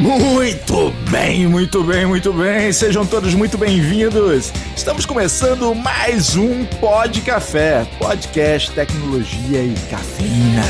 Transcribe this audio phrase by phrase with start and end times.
[0.00, 2.72] Muito bem, muito bem, muito bem.
[2.72, 4.50] Sejam todos muito bem-vindos.
[4.74, 10.62] Estamos começando mais um Pod Café, podcast, tecnologia e cafeína.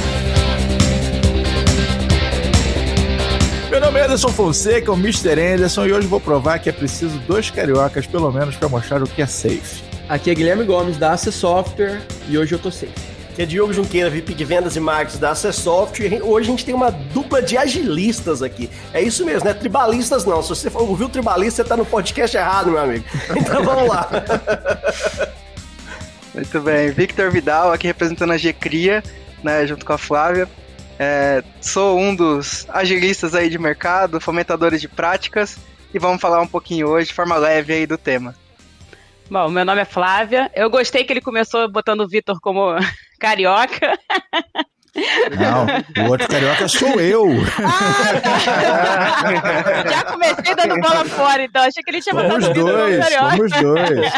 [3.70, 5.40] Meu nome é Anderson Fonseca, o Mr.
[5.40, 9.06] Anderson, e hoje vou provar que é preciso dois cariocas, pelo menos, para mostrar o
[9.06, 9.84] que é safe.
[10.08, 13.19] Aqui é Guilherme Gomes, da AC Software, e hoje eu tô safe.
[13.40, 16.02] Aqui é Diogo Junqueira, VIP de Vendas e Marketing da Acessoft.
[16.22, 18.68] Hoje a gente tem uma dupla de agilistas aqui.
[18.92, 20.42] É isso mesmo, não é tribalistas não.
[20.42, 23.02] Se você ouviu tribalista, você tá no podcast errado, meu amigo.
[23.34, 24.10] Então vamos lá.
[26.34, 29.02] Muito bem, Victor Vidal aqui representando a G-Cria,
[29.42, 30.46] né, junto com a Flávia.
[30.98, 35.56] É, sou um dos agilistas aí de mercado, fomentadores de práticas,
[35.94, 38.34] e vamos falar um pouquinho hoje, de forma leve aí do tema.
[39.30, 40.50] Bom, meu nome é Flávia.
[40.54, 42.76] Eu gostei que ele começou botando o Vitor como
[43.20, 43.96] carioca.
[45.38, 45.66] Não,
[46.04, 47.28] o outro carioca sou eu.
[47.64, 48.38] Ah, tá.
[49.88, 53.36] Já comecei dando bola fora, então achei que ele tinha botado o Vitor como carioca.
[53.36, 54.12] Somos dois.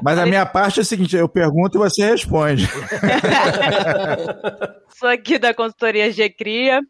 [0.00, 2.68] Mas a minha parte é a seguinte: eu pergunto e você responde.
[4.96, 6.80] Sou aqui da consultoria G-Cria.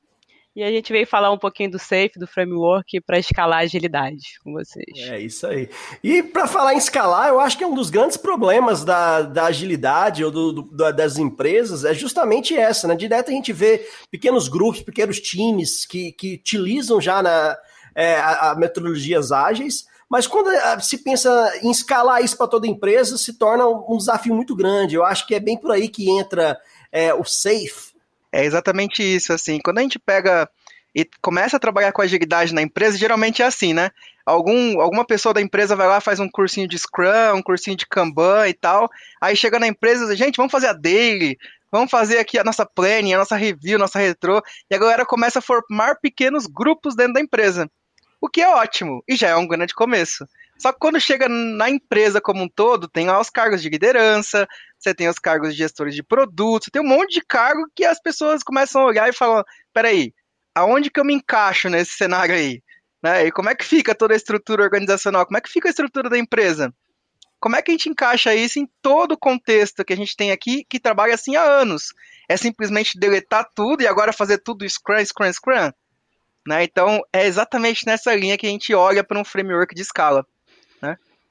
[0.57, 4.39] E a gente veio falar um pouquinho do Safe, do framework, para escalar a agilidade
[4.43, 4.87] com vocês.
[4.97, 5.69] É isso aí.
[6.03, 9.47] E para falar em escalar, eu acho que é um dos grandes problemas da, da
[9.47, 12.95] agilidade ou do, do, das empresas é justamente essa, né?
[12.95, 17.57] Direto a gente vê pequenos grupos, pequenos times que, que utilizam já na,
[17.95, 22.69] é, a, a metodologias ágeis, mas quando é, se pensa em escalar isso para toda
[22.69, 24.95] empresa, se torna um desafio muito grande.
[24.95, 26.57] Eu acho que é bem por aí que entra
[26.93, 27.94] é, o Safe,
[28.35, 29.61] é exatamente isso, assim.
[29.63, 30.51] Quando a gente pega
[30.93, 33.91] e começa a trabalhar com agilidade na empresa, geralmente é assim, né?
[34.27, 37.87] Algum, alguma pessoa da empresa vai lá, faz um cursinho de Scrum, um cursinho de
[37.87, 38.91] Kanban e tal.
[39.21, 41.39] Aí chega na empresa, gente, vamos fazer a daily,
[41.71, 44.43] vamos fazer aqui a nossa planning, a nossa review, a nossa retro.
[44.69, 47.71] E a galera começa a formar pequenos grupos dentro da empresa.
[48.21, 50.27] O que é ótimo e já é um grande começo.
[50.59, 54.47] Só que quando chega na empresa como um todo, tem lá os cargos de liderança,
[54.79, 58.01] você tem os cargos de gestores de produtos, tem um monte de cargo que as
[58.01, 60.15] pessoas começam a olhar e falam: peraí,
[60.55, 62.63] aonde que eu me encaixo nesse cenário aí?
[63.03, 63.27] Né?
[63.27, 65.27] E como é que fica toda a estrutura organizacional?
[65.27, 66.73] Como é que fica a estrutura da empresa?
[67.39, 70.33] Como é que a gente encaixa isso em todo o contexto que a gente tem
[70.33, 71.93] aqui, que trabalha assim há anos?
[72.27, 75.71] É simplesmente deletar tudo e agora fazer tudo Scrum, Scrum, Scrum?
[76.47, 76.65] Né?
[76.65, 80.27] Então, é exatamente nessa linha que a gente olha para um framework de escala.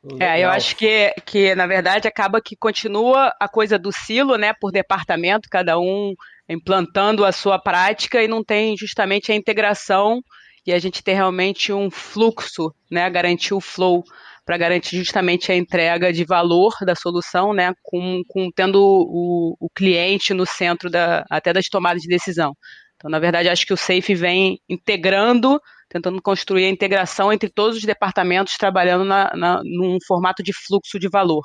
[0.04, 0.30] Legal.
[0.30, 4.54] É, eu acho que, que, na verdade, acaba que continua a coisa do silo, né,
[4.60, 6.14] por departamento, cada um
[6.50, 10.22] implantando a sua prática e não tem justamente a integração
[10.68, 14.04] e a gente ter realmente um fluxo, né, garantir o flow
[14.46, 19.70] para garantir justamente a entrega de valor da solução, né, com, com tendo o, o
[19.70, 22.54] cliente no centro da, até das tomadas de decisão.
[22.98, 25.62] Então, na verdade, acho que o Safe vem integrando
[25.94, 30.98] tentando construir a integração entre todos os departamentos trabalhando na, na, num formato de fluxo
[30.98, 31.44] de valor,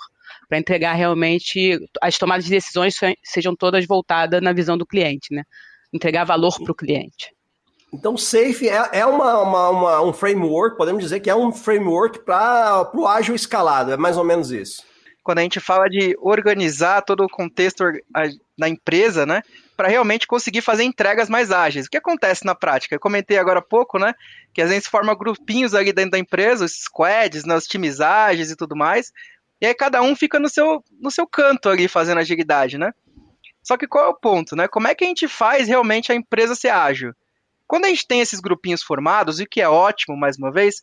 [0.49, 5.43] para entregar realmente as tomadas de decisões sejam todas voltadas na visão do cliente, né?
[5.93, 7.35] Entregar valor para o cliente.
[7.93, 12.25] Então, Safe é, é uma, uma, uma, um framework, podemos dizer que é um framework
[12.25, 14.83] para o ágil escalado, é mais ou menos isso.
[15.23, 17.85] Quando a gente fala de organizar todo o contexto
[18.59, 19.43] da empresa, né?
[19.79, 21.87] Para realmente conseguir fazer entregas mais ágeis.
[21.87, 22.97] O que acontece na prática?
[22.97, 24.13] Eu comentei agora há pouco, né?
[24.53, 28.51] Que às vezes forma grupinhos ali dentro da empresa, os squads, né, os times ágeis
[28.51, 29.13] e tudo mais.
[29.61, 32.93] E aí cada um fica no seu, no seu canto ali fazendo agilidade, né?
[33.63, 34.67] Só que qual é o ponto, né?
[34.67, 37.15] Como é que a gente faz realmente a empresa ser ágil?
[37.65, 40.83] Quando a gente tem esses grupinhos formados, e o que é ótimo, mais uma vez,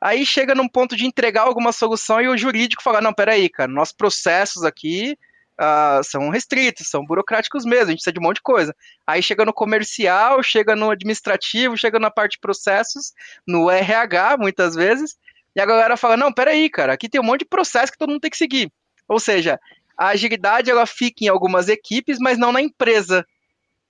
[0.00, 3.70] aí chega num ponto de entregar alguma solução e o jurídico fala, não, peraí, cara,
[3.70, 5.18] nossos processos aqui
[5.60, 8.74] uh, são restritos, são burocráticos mesmo, a gente precisa de um monte de coisa.
[9.06, 13.12] Aí chega no comercial, chega no administrativo, chega na parte de processos,
[13.46, 15.16] no RH, muitas vezes,
[15.54, 18.10] e a galera fala, não, peraí, cara, aqui tem um monte de processo que todo
[18.10, 18.72] mundo tem que seguir.
[19.06, 19.58] Ou seja,
[19.96, 23.26] a agilidade, ela fica em algumas equipes, mas não na empresa,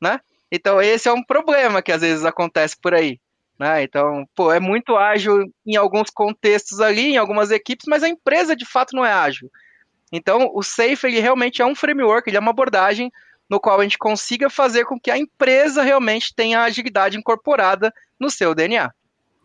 [0.01, 0.19] né?
[0.51, 3.21] Então, esse é um problema que às vezes acontece por aí.
[3.57, 3.83] Né?
[3.83, 8.57] Então, pô, é muito ágil em alguns contextos ali, em algumas equipes, mas a empresa
[8.57, 9.51] de fato não é ágil.
[10.13, 13.11] Então, o Safe ele realmente é um framework, ele é uma abordagem
[13.49, 17.93] no qual a gente consiga fazer com que a empresa realmente tenha a agilidade incorporada
[18.19, 18.93] no seu DNA.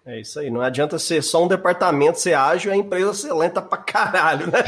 [0.06, 3.34] É isso aí, não adianta ser só um departamento ser ágil e a empresa ser
[3.34, 4.60] lenta pra caralho, né?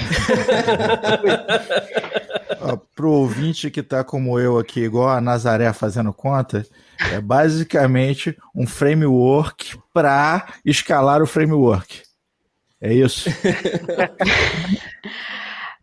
[2.59, 6.65] Ó, pro ouvinte que tá como eu aqui, igual a Nazaré fazendo conta,
[7.11, 12.01] é basicamente um framework para escalar o framework.
[12.81, 13.29] É isso?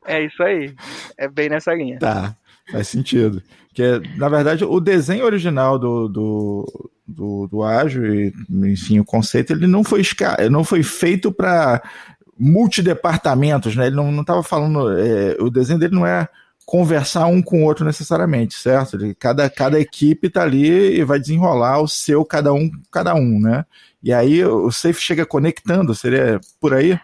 [0.06, 0.74] É isso aí.
[1.16, 1.98] É bem nessa linha.
[1.98, 2.36] Tá,
[2.70, 3.42] faz sentido.
[3.72, 9.04] Que é, na verdade, o desenho original do, do, do, do ágil e, enfim, o
[9.04, 10.02] conceito, ele não foi,
[10.50, 11.82] não foi feito para
[12.38, 13.86] multidepartamentos, né?
[13.86, 16.28] Ele não estava falando, é, o desenho dele não é
[16.66, 18.96] conversar um com o outro necessariamente, certo?
[18.96, 23.40] Ele, cada, cada equipe está ali e vai desenrolar o seu cada um, cada um,
[23.40, 23.64] né?
[24.02, 26.98] E aí o Safe chega conectando, seria por aí?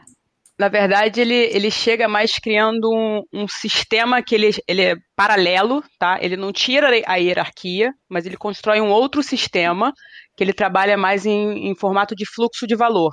[0.61, 5.83] Na verdade, ele, ele chega mais criando um, um sistema que ele, ele é paralelo,
[5.99, 6.19] tá?
[6.21, 9.91] Ele não tira a hierarquia, mas ele constrói um outro sistema
[10.37, 13.11] que ele trabalha mais em, em formato de fluxo de valor,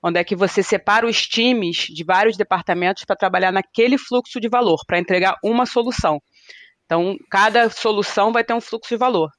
[0.00, 4.48] onde é que você separa os times de vários departamentos para trabalhar naquele fluxo de
[4.48, 6.20] valor, para entregar uma solução.
[6.84, 9.30] Então, cada solução vai ter um fluxo de valor.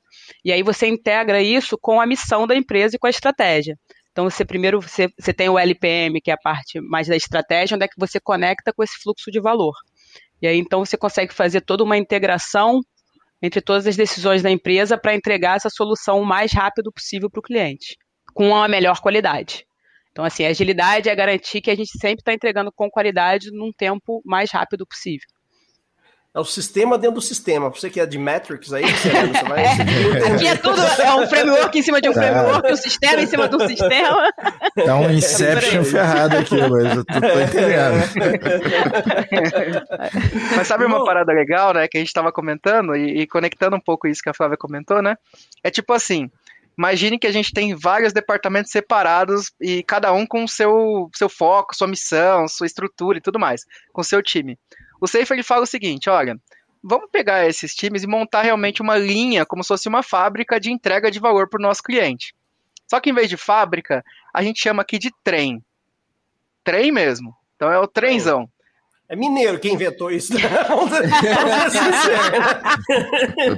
[0.44, 3.78] E aí você integra isso com a missão da empresa e com a estratégia.
[4.14, 7.76] Então, você primeiro você, você tem o LPM, que é a parte mais da estratégia,
[7.76, 9.74] onde é que você conecta com esse fluxo de valor.
[10.40, 12.80] E aí, então, você consegue fazer toda uma integração
[13.42, 17.40] entre todas as decisões da empresa para entregar essa solução o mais rápido possível para
[17.40, 17.98] o cliente,
[18.36, 19.66] com a melhor qualidade.
[20.12, 23.72] Então, assim, a agilidade é garantir que a gente sempre está entregando com qualidade num
[23.76, 25.28] tempo mais rápido possível.
[26.36, 27.70] É o sistema dentro do sistema.
[27.70, 29.68] Você que é de Matrix aí, você, você vai.
[29.68, 33.48] Aqui é tudo, é um framework em cima de um framework, um sistema em cima
[33.48, 34.34] de um sistema.
[34.84, 38.10] Tá um Inception ferrado aqui, mas eu tô, tô entendendo.
[40.58, 43.82] mas sabe uma parada legal, né, que a gente tava comentando e, e conectando um
[43.82, 45.16] pouco isso que a Flávia comentou, né?
[45.64, 46.32] É tipo assim.
[46.76, 51.76] Imagine que a gente tem vários departamentos separados e cada um com seu, seu foco,
[51.76, 53.62] sua missão, sua estrutura e tudo mais,
[53.94, 54.58] com seu time.
[55.04, 56.40] O Safe ele fala o seguinte, olha,
[56.82, 60.72] vamos pegar esses times e montar realmente uma linha, como se fosse uma fábrica de
[60.72, 62.34] entrega de valor para o nosso cliente.
[62.90, 64.02] Só que em vez de fábrica,
[64.34, 65.62] a gente chama aqui de trem.
[66.64, 67.36] Trem mesmo.
[67.58, 68.50] Então é o trenzão.
[69.10, 70.32] É mineiro quem inventou isso.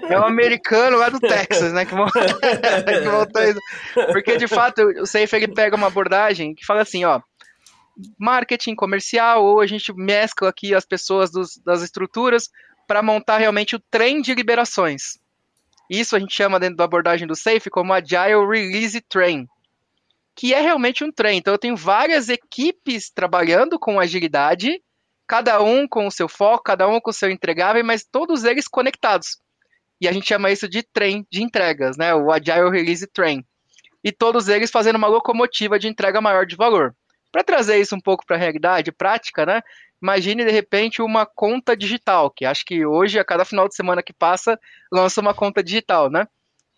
[0.09, 1.85] é um americano lá do Texas, né?
[1.85, 3.59] Que voltou isso.
[4.11, 7.21] Porque de fato o Safe ele pega uma abordagem que fala assim, ó
[8.19, 12.49] marketing comercial, ou a gente mescla aqui as pessoas dos, das estruturas
[12.87, 15.19] para montar realmente o trem de liberações.
[15.89, 19.47] Isso a gente chama dentro da abordagem do Safe como Agile Release Train,
[20.35, 21.37] que é realmente um trem.
[21.37, 24.81] Então eu tenho várias equipes trabalhando com agilidade,
[25.27, 28.67] cada um com o seu foco, cada um com o seu entregável, mas todos eles
[28.67, 29.37] conectados.
[29.99, 32.13] E a gente chama isso de trem de entregas, né?
[32.13, 33.43] O Agile Release Train.
[34.03, 36.93] E todos eles fazendo uma locomotiva de entrega maior de valor.
[37.35, 39.61] Para trazer isso um pouco para a realidade prática, né?
[40.01, 44.01] Imagine de repente uma conta digital, que acho que hoje, a cada final de semana
[44.01, 44.57] que passa,
[44.89, 46.29] lança uma conta digital, né?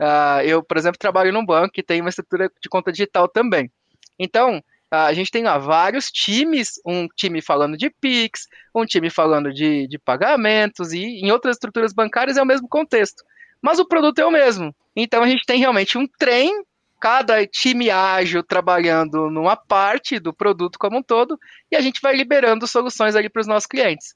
[0.02, 3.72] Uh, eu, por exemplo, trabalho num banco que tem uma estrutura de conta digital também.
[4.18, 4.60] Então,
[4.90, 9.88] a gente tem lá vários times, um time falando de PIX, um time falando de,
[9.88, 13.24] de pagamentos, e em outras estruturas bancárias é o mesmo contexto.
[13.62, 14.76] Mas o produto é o mesmo.
[14.96, 16.64] Então a gente tem realmente um trem
[17.00, 21.40] cada time ágil trabalhando numa parte do produto como um todo,
[21.72, 24.16] e a gente vai liberando soluções ali para os nossos clientes.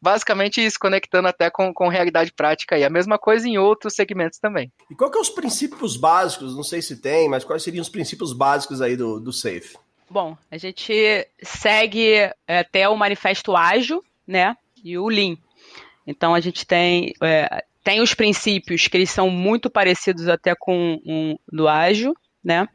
[0.00, 4.38] Basicamente isso, conectando até com, com realidade prática e a mesma coisa em outros segmentos
[4.38, 4.70] também.
[4.88, 7.88] E qual que é os princípios básicos, não sei se tem, mas quais seriam os
[7.88, 9.76] princípios básicos aí do, do SAFE?
[10.08, 15.36] Bom, a gente segue é, até o manifesto ágil, né, e o Lean.
[16.06, 21.00] Então a gente tem é, tem os princípios que eles são muito parecidos até com
[21.06, 22.12] um do ágil,
[22.44, 22.68] né?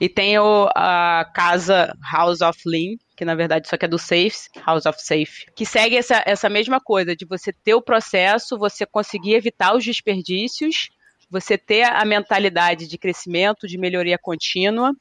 [0.00, 3.98] E tem o, a casa House of Lean, que na verdade só que é do
[3.98, 8.56] Safe, House of Safe, que segue essa, essa mesma coisa de você ter o processo,
[8.56, 10.90] você conseguir evitar os desperdícios,
[11.28, 14.92] você ter a mentalidade de crescimento, de melhoria contínua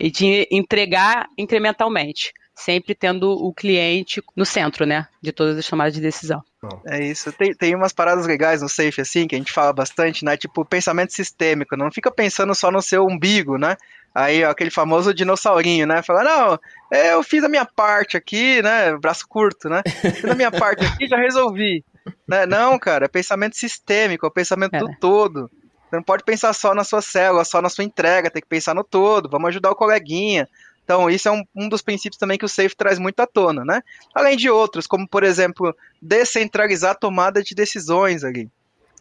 [0.00, 5.92] e de entregar incrementalmente sempre tendo o cliente no centro, né, de todas as tomadas
[5.92, 6.40] de decisão.
[6.86, 7.32] É isso.
[7.32, 10.64] Tem, tem umas paradas legais no Safe, assim, que a gente fala bastante, né, tipo
[10.64, 13.76] pensamento sistêmico, não fica pensando só no seu umbigo, né,
[14.14, 16.00] Aí, ó, aquele famoso dinossaurinho, né?
[16.00, 16.60] Fala, não,
[16.92, 18.96] eu fiz a minha parte aqui, né?
[18.96, 19.82] Braço curto, né?
[19.84, 21.84] Fiz a minha parte aqui já resolvi.
[22.28, 22.46] Né?
[22.46, 24.78] Não, cara, é pensamento sistêmico, é o pensamento é.
[24.78, 25.50] do todo.
[25.90, 28.72] Você não pode pensar só na sua célula, só na sua entrega, tem que pensar
[28.72, 29.28] no todo.
[29.28, 30.48] Vamos ajudar o coleguinha.
[30.84, 33.64] Então, isso é um, um dos princípios também que o Safe traz muito à tona,
[33.64, 33.82] né?
[34.14, 38.50] Além de outros, como, por exemplo, descentralizar a tomada de decisões ali.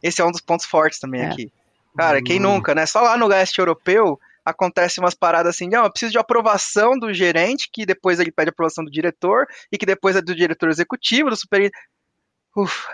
[0.01, 1.25] Esse é um dos pontos fortes também é.
[1.27, 1.51] aqui.
[1.95, 2.43] Cara, quem hum.
[2.43, 2.85] nunca, né?
[2.85, 7.13] Só lá no leste europeu acontece umas paradas assim, não, eu preciso de aprovação do
[7.13, 11.29] gerente, que depois ele pede aprovação do diretor, e que depois é do diretor executivo,
[11.29, 11.71] do super...
[12.55, 12.91] Ufa,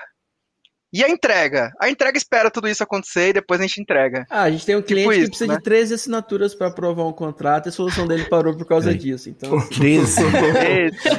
[0.91, 1.71] e a entrega?
[1.79, 4.25] A entrega espera tudo isso acontecer e depois a gente entrega.
[4.29, 5.57] Ah, a gente tem um tipo cliente tipo que precisa né?
[5.57, 8.93] de 13 assinaturas para aprovar um contrato e a solução dele parou por causa é.
[8.93, 9.29] disso.
[9.29, 9.69] Então, assim...
[9.69, 10.21] 13.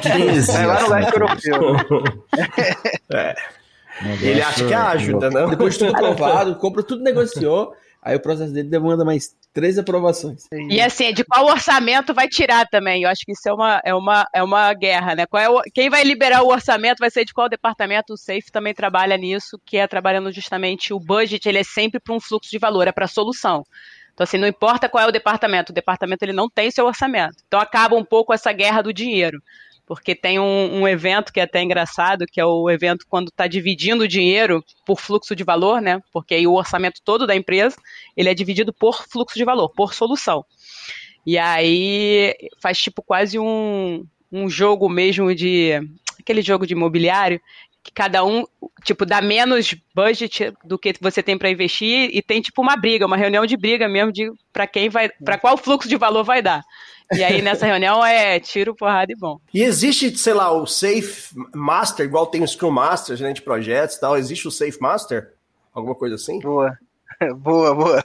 [0.01, 0.51] 13.
[0.51, 1.83] É lá no leste europeu.
[3.13, 3.35] É.
[4.21, 5.49] Ele acha que é ágil, entendeu?
[5.49, 7.73] Depois de tudo aprovado, compra tudo negociou.
[8.01, 10.47] Aí o processo dele demanda mais três aprovações.
[10.69, 13.03] E assim, de qual orçamento vai tirar também?
[13.03, 15.25] Eu acho que isso é uma, é uma, é uma guerra, né?
[15.27, 18.13] Qual é o, quem vai liberar o orçamento vai ser de qual departamento?
[18.13, 22.15] O SAFE também trabalha nisso, que é trabalhando justamente o budget, ele é sempre para
[22.15, 23.63] um fluxo de valor, é para solução.
[24.13, 27.37] Então, assim, não importa qual é o departamento, o departamento ele não tem seu orçamento.
[27.47, 29.41] Então acaba um pouco essa guerra do dinheiro
[29.85, 33.47] porque tem um, um, evento que é até engraçado, que é o evento quando está
[33.47, 36.01] dividindo o dinheiro por fluxo de valor, né?
[36.11, 37.75] Porque aí o orçamento todo da empresa
[38.15, 40.45] ele é dividido por fluxo de valor, por solução.
[41.25, 45.73] E aí faz tipo quase um, um jogo mesmo de
[46.19, 47.39] aquele jogo de imobiliário
[47.83, 48.45] que cada um,
[48.83, 53.05] tipo, dá menos budget do que você tem para investir e tem tipo uma briga,
[53.05, 56.41] uma reunião de briga mesmo de para quem vai, para qual fluxo de valor vai
[56.41, 56.63] dar.
[57.13, 59.39] E aí nessa reunião é tiro, porrada e bom.
[59.53, 63.97] E existe, sei lá, o Safe Master, igual tem o Scrum Master, gerente de projetos
[63.97, 65.33] e tal, existe o Safe Master?
[65.73, 66.39] Alguma coisa assim?
[66.39, 66.77] Boa.
[67.37, 68.03] Boa, boa.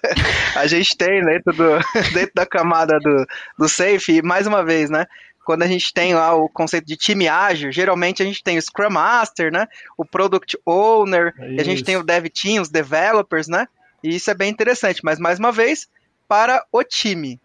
[0.54, 1.78] A gente tem dentro, do,
[2.12, 3.26] dentro da camada do,
[3.58, 5.06] do Safe, e mais uma vez, né?
[5.42, 8.62] Quando a gente tem lá o conceito de time ágil, geralmente a gente tem o
[8.62, 9.66] Scrum Master, né?
[9.96, 13.66] O Product Owner, a gente tem o Dev Team, os developers, né?
[14.02, 15.88] E isso é bem interessante, mas mais uma vez,
[16.28, 17.40] para o time.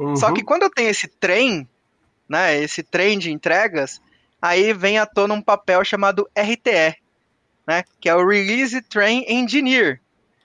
[0.00, 0.16] Uhum.
[0.16, 1.68] Só que quando eu tenho esse trem,
[2.26, 4.00] né, esse trem de entregas,
[4.40, 6.96] aí vem à tona um papel chamado RTE,
[7.68, 10.00] né, que é o Release Train Engineer,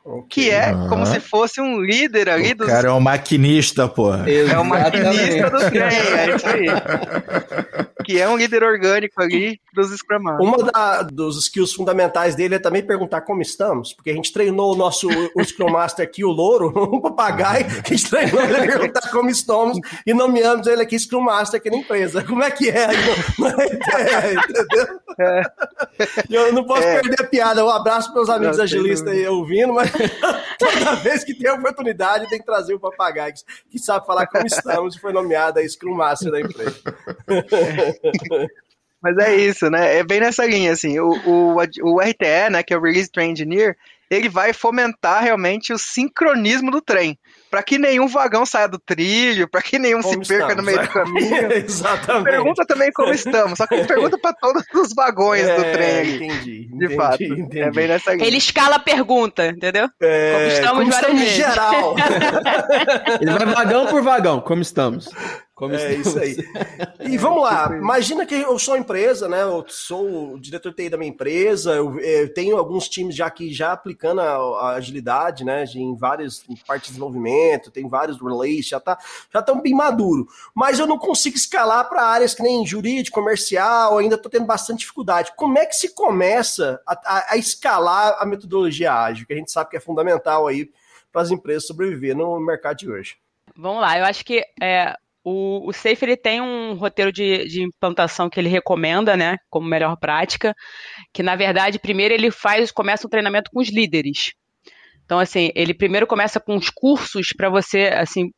[0.05, 0.27] Okay.
[0.29, 0.87] Que é uhum.
[0.87, 2.67] como se fosse um líder ali o dos.
[2.67, 4.13] cara é um maquinista, pô.
[4.13, 7.85] É o maquinista do trem, é isso aí.
[8.05, 10.47] que é um líder orgânico ali dos Scrum Masters.
[10.47, 14.73] Uma da, dos skills fundamentais dele é também perguntar como estamos, porque a gente treinou
[14.73, 18.67] o nosso o Scrum Master aqui, o Louro, um papagaio, a gente treinou ele a
[18.67, 22.23] perguntar como estamos e nomeamos ele aqui Scrum Master aqui na empresa.
[22.23, 24.99] Como é que é é, entendeu?
[25.19, 25.41] É.
[26.29, 27.01] Eu não posso é.
[27.01, 27.65] perder a piada.
[27.65, 29.91] Um abraço para os amigos agilistas aí ouvindo, mas
[30.59, 33.33] toda vez que tem oportunidade tem que trazer o papagaio
[33.69, 36.75] que, sabe falar como estamos e foi nomeado a Scrum Master da empresa.
[39.01, 39.97] Mas é isso, né?
[39.97, 40.97] É bem nessa linha, assim.
[40.99, 43.77] O, o, o RTE, né, que é o Release Train Engineer,
[44.09, 47.19] ele vai fomentar realmente o sincronismo do trem
[47.55, 50.63] para que nenhum vagão saia do trilho, para que nenhum como se perca estamos, no
[50.63, 50.81] meio é.
[50.81, 51.51] do caminho.
[51.63, 52.23] Exatamente.
[52.25, 56.15] Pergunta também como estamos, só que ele pergunta para todos os vagões é, do trem.
[56.15, 56.65] Entendi.
[56.65, 57.23] De entendi, fato.
[57.23, 57.59] Entendi.
[57.61, 58.27] É bem nessa linha.
[58.27, 59.87] Ele escala a pergunta, entendeu?
[60.01, 61.95] É, como estamos, como estamos em geral.
[63.21, 65.09] ele vai vagão por vagão, como estamos.
[65.55, 66.35] Como é isso aí.
[66.99, 69.41] E vamos lá, imagina que eu sou uma empresa, né?
[69.41, 73.53] Eu sou o diretor TI da minha empresa, eu, eu tenho alguns times já que
[73.53, 75.63] já aplicando a, a agilidade, né?
[75.73, 78.97] Em várias partes de desenvolvimento, tem vários relays, já tá,
[79.31, 80.27] já estão bem maduro.
[80.53, 84.79] Mas eu não consigo escalar para áreas que nem jurídico, comercial, ainda estou tendo bastante
[84.79, 85.31] dificuldade.
[85.37, 89.51] Como é que se começa a, a, a escalar a metodologia ágil, que a gente
[89.51, 90.69] sabe que é fundamental aí
[91.13, 93.15] para as empresas sobreviver no mercado de hoje?
[93.55, 97.63] Vamos lá, eu acho que é, o, o Safe ele tem um roteiro de, de,
[97.63, 100.53] implantação que ele recomenda, né, como melhor prática,
[101.11, 104.33] que na verdade primeiro ele faz, começa um treinamento com os líderes.
[105.03, 108.29] Então assim, ele primeiro começa com os cursos para você assim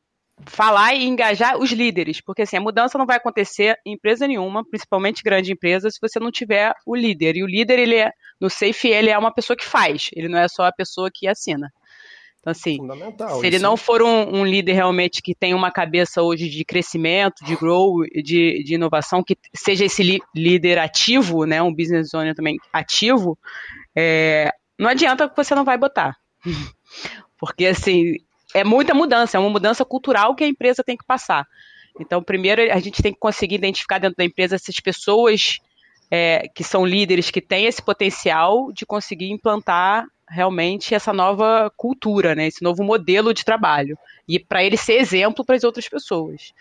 [0.46, 4.64] falar e engajar os líderes, porque assim a mudança não vai acontecer em empresa nenhuma,
[4.70, 7.36] principalmente grande empresa, se você não tiver o líder.
[7.36, 10.40] E o líder ele é no Safe ele é uma pessoa que faz, ele não
[10.40, 11.70] é só a pessoa que assina.
[12.50, 12.78] Assim,
[13.42, 17.44] se ele não for um, um, líder realmente que tem uma cabeça hoje de crescimento,
[17.44, 22.56] de grow, de, de inovação, que seja esse líder ativo, né, um business owner também
[22.72, 23.38] ativo,
[23.94, 24.50] é,
[24.80, 26.16] não adianta que você não vai botar.
[27.38, 28.16] Porque, assim,
[28.54, 31.46] é muita mudança, é uma mudança cultural que a empresa tem que passar.
[32.00, 35.60] Então, primeiro, a gente tem que conseguir identificar dentro da empresa essas pessoas
[36.10, 42.36] é, que são líderes, que têm esse potencial de conseguir implantar realmente essa nova cultura,
[42.36, 46.54] né, esse novo modelo de trabalho, e para ele ser exemplo para as outras pessoas.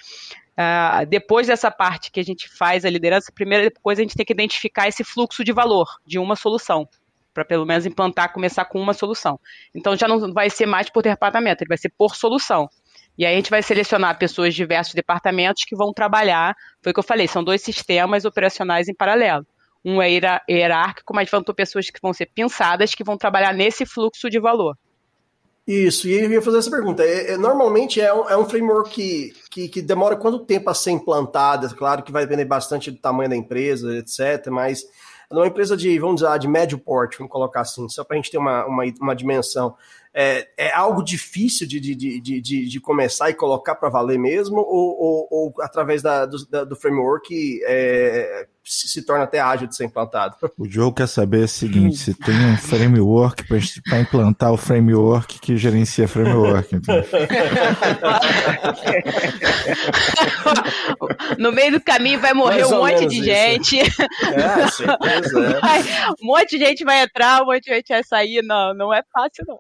[0.52, 4.14] Uh, depois dessa parte que a gente faz a liderança, a primeira coisa a gente
[4.14, 6.88] tem que identificar esse fluxo de valor de uma solução,
[7.34, 9.38] para pelo menos implantar, começar com uma solução.
[9.74, 12.70] Então já não vai ser mais por departamento, ele vai ser por solução.
[13.18, 16.94] E aí a gente vai selecionar pessoas de diversos departamentos que vão trabalhar, foi o
[16.94, 19.46] que eu falei, são dois sistemas operacionais em paralelo
[19.86, 20.10] um é
[20.50, 24.40] hierárquico, mas vão ter pessoas que vão ser pensadas, que vão trabalhar nesse fluxo de
[24.40, 24.76] valor.
[25.64, 27.04] Isso, e eu ia fazer essa pergunta.
[27.04, 30.74] É, é, normalmente é um, é um framework que, que, que, demora quanto tempo a
[30.74, 31.72] ser implantado?
[31.76, 34.48] Claro que vai depender bastante do tamanho da empresa, etc.
[34.50, 34.84] Mas
[35.30, 38.30] numa empresa de, vamos dizer, de médio porte, vamos colocar assim, só para a gente
[38.30, 39.76] ter uma, uma, uma dimensão.
[40.18, 44.56] É, é algo difícil de, de, de, de, de começar e colocar para valer mesmo,
[44.56, 49.68] ou, ou, ou através da, do, da, do framework é, se, se, torna até ágil
[49.68, 50.34] de ser implantado?
[50.58, 53.58] O Joe quer saber o seguinte: se tem um framework para
[54.00, 56.76] implantar o framework que gerencia framework.
[61.38, 63.24] no meio do caminho vai morrer Mais um monte de isso.
[63.24, 63.80] gente.
[63.80, 65.58] É, certeza.
[65.58, 66.10] É.
[66.22, 68.40] um monte de gente vai entrar, um monte de gente vai sair.
[68.42, 69.58] Não, não é fácil, não.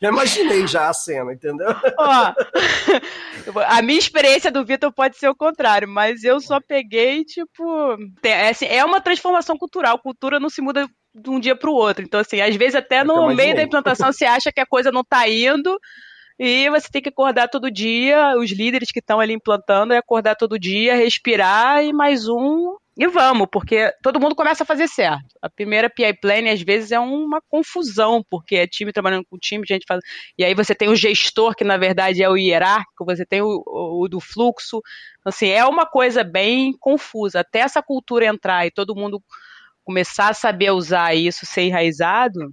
[0.00, 1.74] Já imaginei já a cena, entendeu?
[1.98, 2.34] Ó,
[3.66, 7.96] a minha experiência do Vitor pode ser o contrário, mas eu só peguei, tipo.
[8.22, 9.98] É, assim, é uma transformação cultural.
[9.98, 12.04] Cultura não se muda de um dia para o outro.
[12.04, 15.00] Então, assim, às vezes até no meio da implantação você acha que a coisa não
[15.00, 15.76] está indo.
[16.38, 20.36] E você tem que acordar todo dia, os líderes que estão ali implantando, é acordar
[20.36, 25.38] todo dia, respirar e mais um e vamos, porque todo mundo começa a fazer certo.
[25.40, 29.64] A primeira PI Planning, às vezes, é uma confusão, porque é time trabalhando com time,
[29.64, 30.00] gente faz.
[30.36, 33.62] E aí você tem o gestor, que na verdade é o hierárquico, você tem o,
[33.64, 34.82] o, o do fluxo.
[35.24, 37.38] Assim, é uma coisa bem confusa.
[37.38, 39.22] Até essa cultura entrar e todo mundo
[39.84, 42.52] começar a saber usar isso, ser enraizado,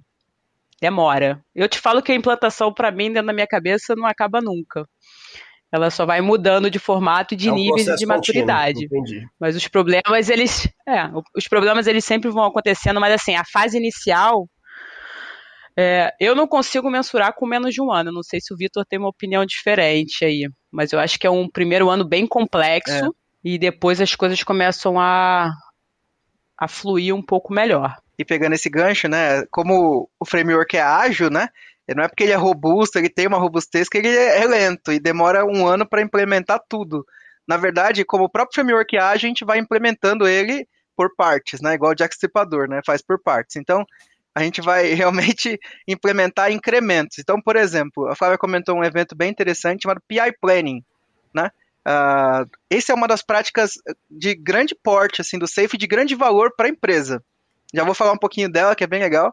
[0.80, 1.44] demora.
[1.56, 4.88] Eu te falo que a implantação, para mim, dentro da minha cabeça, não acaba nunca.
[5.72, 8.88] Ela só vai mudando de formato e de é um níveis de maturidade.
[8.88, 10.68] Contínuo, mas os problemas, eles.
[10.88, 14.48] É, os problemas eles sempre vão acontecendo, mas assim, a fase inicial.
[15.78, 18.10] É, eu não consigo mensurar com menos de um ano.
[18.10, 20.48] Não sei se o Vitor tem uma opinião diferente aí.
[20.72, 23.08] Mas eu acho que é um primeiro ano bem complexo é.
[23.44, 25.50] e depois as coisas começam a,
[26.56, 27.94] a fluir um pouco melhor.
[28.18, 29.44] E pegando esse gancho, né?
[29.50, 31.48] Como o framework é ágil, né?
[31.94, 34.98] Não é porque ele é robusto, ele tem uma robustez que ele é lento e
[34.98, 37.06] demora um ano para implementar tudo.
[37.46, 40.66] Na verdade, como o próprio framework age, a gente vai implementando ele
[40.96, 41.74] por partes, né?
[41.74, 42.80] Igual o Jack Stripador, né?
[42.84, 43.56] Faz por partes.
[43.56, 43.84] Então,
[44.34, 47.18] a gente vai realmente implementar incrementos.
[47.18, 50.84] Então, por exemplo, a Flávia comentou um evento bem interessante chamado PI Planning,
[51.34, 51.50] né?
[51.86, 53.74] Uh, esse é uma das práticas
[54.10, 57.22] de grande porte, assim, do Safe, de grande valor para a empresa.
[57.72, 59.32] Já vou falar um pouquinho dela, que é bem legal.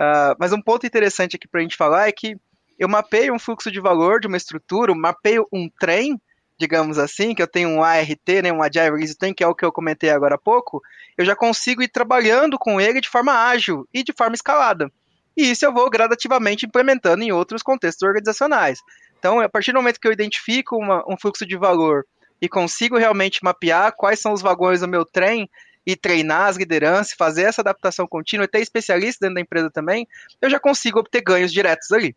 [0.00, 2.34] Uh, mas um ponto interessante aqui para a gente falar é que
[2.78, 6.18] eu mapeio um fluxo de valor de uma estrutura, mapeio um trem,
[6.58, 9.54] digamos assim, que eu tenho um ART, né, um Agile Release Train, que é o
[9.54, 10.80] que eu comentei agora há pouco,
[11.18, 14.90] eu já consigo ir trabalhando com ele de forma ágil e de forma escalada.
[15.36, 18.80] E isso eu vou gradativamente implementando em outros contextos organizacionais.
[19.18, 22.06] Então, a partir do momento que eu identifico uma, um fluxo de valor
[22.40, 25.48] e consigo realmente mapear quais são os vagões do meu trem
[25.86, 30.06] e treinar as lideranças, fazer essa adaptação contínua ter especialistas dentro da empresa também,
[30.40, 32.14] eu já consigo obter ganhos diretos ali.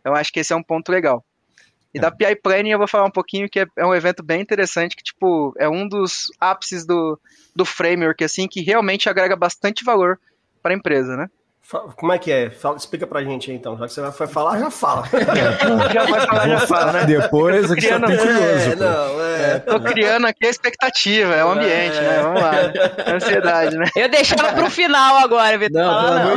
[0.00, 1.24] Então acho que esse é um ponto legal.
[1.94, 2.00] E é.
[2.00, 4.96] da PI Planning eu vou falar um pouquinho que é, é, um evento bem interessante,
[4.96, 7.20] que tipo, é um dos ápices do,
[7.54, 10.18] do framework, assim, que realmente agrega bastante valor
[10.62, 11.28] para a empresa, né?
[11.96, 12.50] Como é que é?
[12.50, 13.78] Fala, explica pra gente aí, então.
[13.78, 15.08] Já que você vai falar, já fala.
[15.94, 17.04] já vai falar, já fala, né?
[17.06, 18.10] Depois é que criando...
[18.10, 18.70] só curioso.
[18.70, 19.58] É, não, é...
[19.60, 22.02] Tô criando aqui a expectativa, é o ambiente, é...
[22.02, 22.22] né?
[22.22, 22.52] Vamos lá.
[23.06, 23.86] É ansiedade, né?
[23.96, 25.80] Eu deixava pro final agora, Vitor.
[25.80, 26.36] Não, não,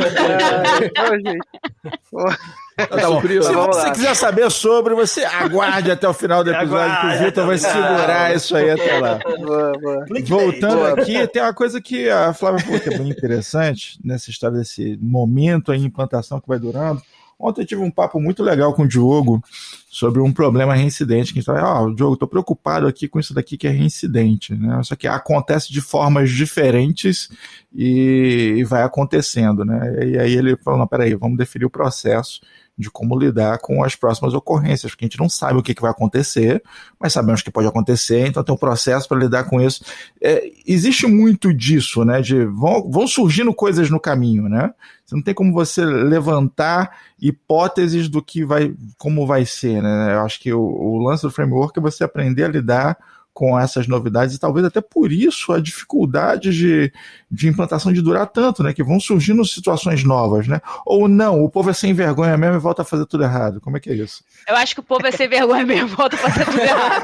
[2.12, 2.36] não.
[2.76, 3.22] Tá bom.
[3.22, 7.24] Se você quiser saber sobre, você aguarde até o final do episódio aguarde, que o
[7.24, 9.18] Vitor vai segurar isso aí até lá.
[9.38, 10.04] Boa, boa.
[10.26, 10.90] Voltando boa.
[10.90, 14.98] aqui, tem uma coisa que a Flávia falou que é bem interessante nessa história desse
[15.00, 17.00] momento aí, implantação que vai durando.
[17.38, 19.42] Ontem eu tive um papo muito legal com o Diogo
[19.90, 21.32] sobre um problema reincidente.
[21.32, 24.54] Que a gente falou, ah, Diogo, estou preocupado aqui com isso daqui que é reincidente.
[24.54, 24.82] Né?
[24.82, 27.30] Só que acontece de formas diferentes
[27.74, 29.64] e, e vai acontecendo.
[29.64, 30.08] Né?
[30.12, 32.40] E aí ele falou, não, peraí, vamos definir o processo
[32.78, 35.80] de como lidar com as próximas ocorrências, porque a gente não sabe o que, que
[35.80, 36.62] vai acontecer,
[37.00, 39.82] mas sabemos que pode acontecer, então tem um processo para lidar com isso.
[40.20, 42.20] É, existe muito disso, né?
[42.20, 44.74] De vão, vão surgindo coisas no caminho, né?
[45.04, 50.14] Você não tem como você levantar hipóteses do que vai, como vai ser, né?
[50.14, 52.98] Eu acho que o, o lance do framework é você aprender a lidar
[53.36, 56.90] com essas novidades e talvez até por isso a dificuldade de,
[57.30, 58.72] de implantação de durar tanto, né?
[58.72, 60.58] Que vão surgindo situações novas, né?
[60.86, 63.60] Ou não, o povo é sem vergonha mesmo e volta a fazer tudo errado.
[63.60, 64.24] Como é que é isso?
[64.48, 67.02] Eu acho que o povo é sem vergonha mesmo e volta a fazer tudo errado.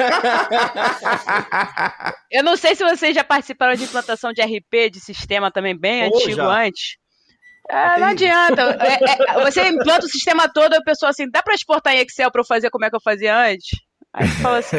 [2.33, 6.05] Eu não sei se vocês já participaram de implantação de RP, de sistema também bem
[6.05, 6.65] oh, antigo já.
[6.65, 6.97] antes.
[7.69, 8.63] É, não adianta.
[8.81, 11.99] É, é, você implanta o sistema todo e a pessoa assim, dá para exportar em
[11.99, 13.69] Excel para eu fazer como é que eu fazia antes?
[14.13, 14.77] Aí você fala assim.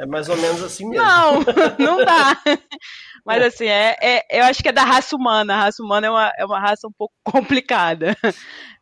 [0.00, 1.04] É mais ou menos assim mesmo.
[1.04, 1.40] Não,
[1.78, 2.34] não dá.
[3.24, 5.54] Mas assim, é, é, eu acho que é da raça humana.
[5.54, 8.16] A raça humana é uma, é uma raça um pouco complicada.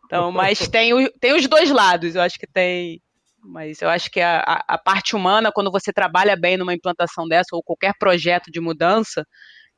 [0.06, 2.14] Então, mas tem, o, tem os dois lados.
[2.14, 3.02] Eu acho que tem.
[3.42, 7.26] Mas eu acho que a, a, a parte humana, quando você trabalha bem numa implantação
[7.26, 9.24] dessa, ou qualquer projeto de mudança,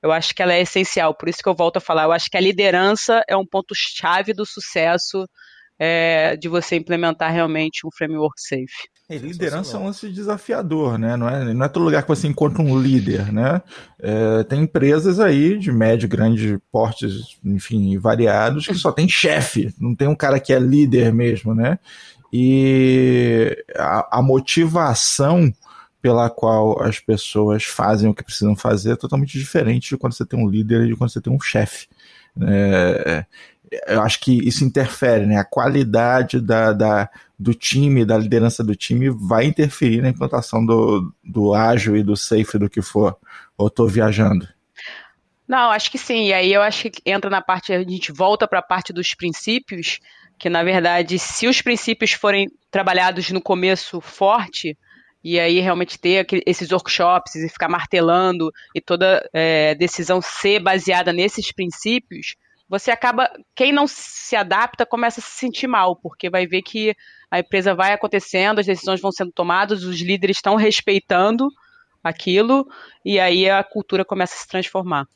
[0.03, 1.15] eu acho que ela é essencial.
[1.15, 2.05] Por isso que eu volto a falar.
[2.05, 5.27] Eu acho que a liderança é um ponto-chave do sucesso
[5.83, 8.91] é, de você implementar realmente um framework safe.
[9.09, 11.17] É, liderança é um lance desafiador, né?
[11.17, 13.63] Não é, não é todo lugar que você encontra um líder, né?
[13.99, 19.95] É, tem empresas aí de médio, grande portes, enfim, variados, que só tem chefe, não
[19.95, 21.79] tem um cara que é líder mesmo, né?
[22.31, 25.51] E a, a motivação
[26.03, 30.27] pela qual as pessoas fazem o que precisam fazer é totalmente diferente de quando você
[30.27, 31.89] tem um líder e de quando você tem um chefe.
[32.43, 33.27] É,
[33.87, 35.37] eu acho que isso interfere, né?
[35.37, 41.13] A qualidade da, da, do time, da liderança do time, vai interferir na implantação do,
[41.23, 43.17] do ágil e do safe do que for.
[43.57, 44.49] Ou estou viajando?
[45.47, 46.27] Não, acho que sim.
[46.27, 49.15] E aí eu acho que entra na parte, a gente volta para a parte dos
[49.15, 50.01] princípios,
[50.39, 54.77] que na verdade, se os princípios forem trabalhados no começo forte,
[55.23, 61.13] e aí realmente ter esses workshops e ficar martelando e toda é, decisão ser baseada
[61.13, 62.37] nesses princípios,
[62.71, 66.95] você acaba, quem não se adapta começa a se sentir mal, porque vai ver que
[67.29, 71.49] a empresa vai acontecendo, as decisões vão sendo tomadas, os líderes estão respeitando
[72.03, 72.65] aquilo,
[73.05, 75.09] e aí a cultura começa a se transformar.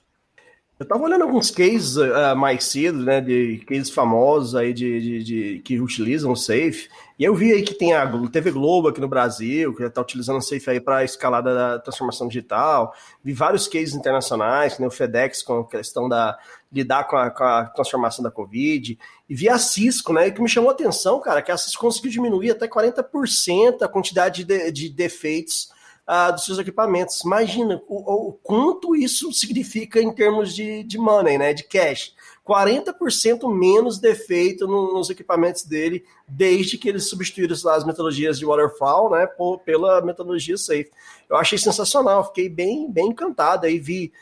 [0.76, 5.22] Eu estava olhando alguns cases uh, mais cedo, né, de cases famosos aí de, de,
[5.22, 9.00] de, que utilizam o Safe, e eu vi aí que tem a TV Globo aqui
[9.00, 13.32] no Brasil, que está utilizando o Safe aí para a escalada da transformação digital, vi
[13.32, 16.36] vários cases internacionais, né, o FedEx com a questão da
[16.74, 20.48] lidar com a, com a transformação da Covid, e vi a Cisco, né, que me
[20.48, 24.88] chamou a atenção, cara, que a Cisco conseguiu diminuir até 40% a quantidade de, de
[24.88, 25.68] defeitos
[26.08, 27.20] uh, dos seus equipamentos.
[27.22, 32.14] Imagina o, o, quanto isso significa em termos de, de money, né, de cash.
[32.46, 39.10] 40% menos defeito no, nos equipamentos dele, desde que eles substituíram as metodologias de waterfall,
[39.10, 40.90] né, por, pela metodologia safe.
[41.28, 44.12] Eu achei sensacional, fiquei bem, bem encantado aí, vi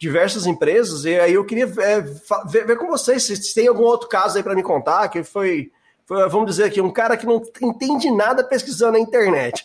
[0.00, 4.08] diversas empresas, e aí eu queria é, ver, ver, com vocês se tem algum outro
[4.08, 5.70] caso aí para me contar, que foi
[6.08, 9.62] vamos dizer aqui, um cara que não entende nada pesquisando na internet.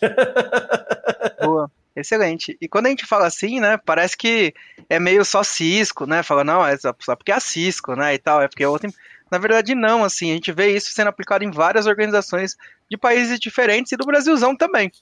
[1.42, 1.68] Boa.
[1.96, 2.56] Excelente.
[2.60, 4.54] E quando a gente fala assim, né, parece que
[4.88, 6.22] é meio só Cisco, né?
[6.22, 8.90] Fala, não, é só porque é a Cisco, né, e tal, é porque é outra.
[9.30, 12.54] Na verdade, não, assim, a gente vê isso sendo aplicado em várias organizações
[12.88, 14.92] de países diferentes e do Brasilzão também.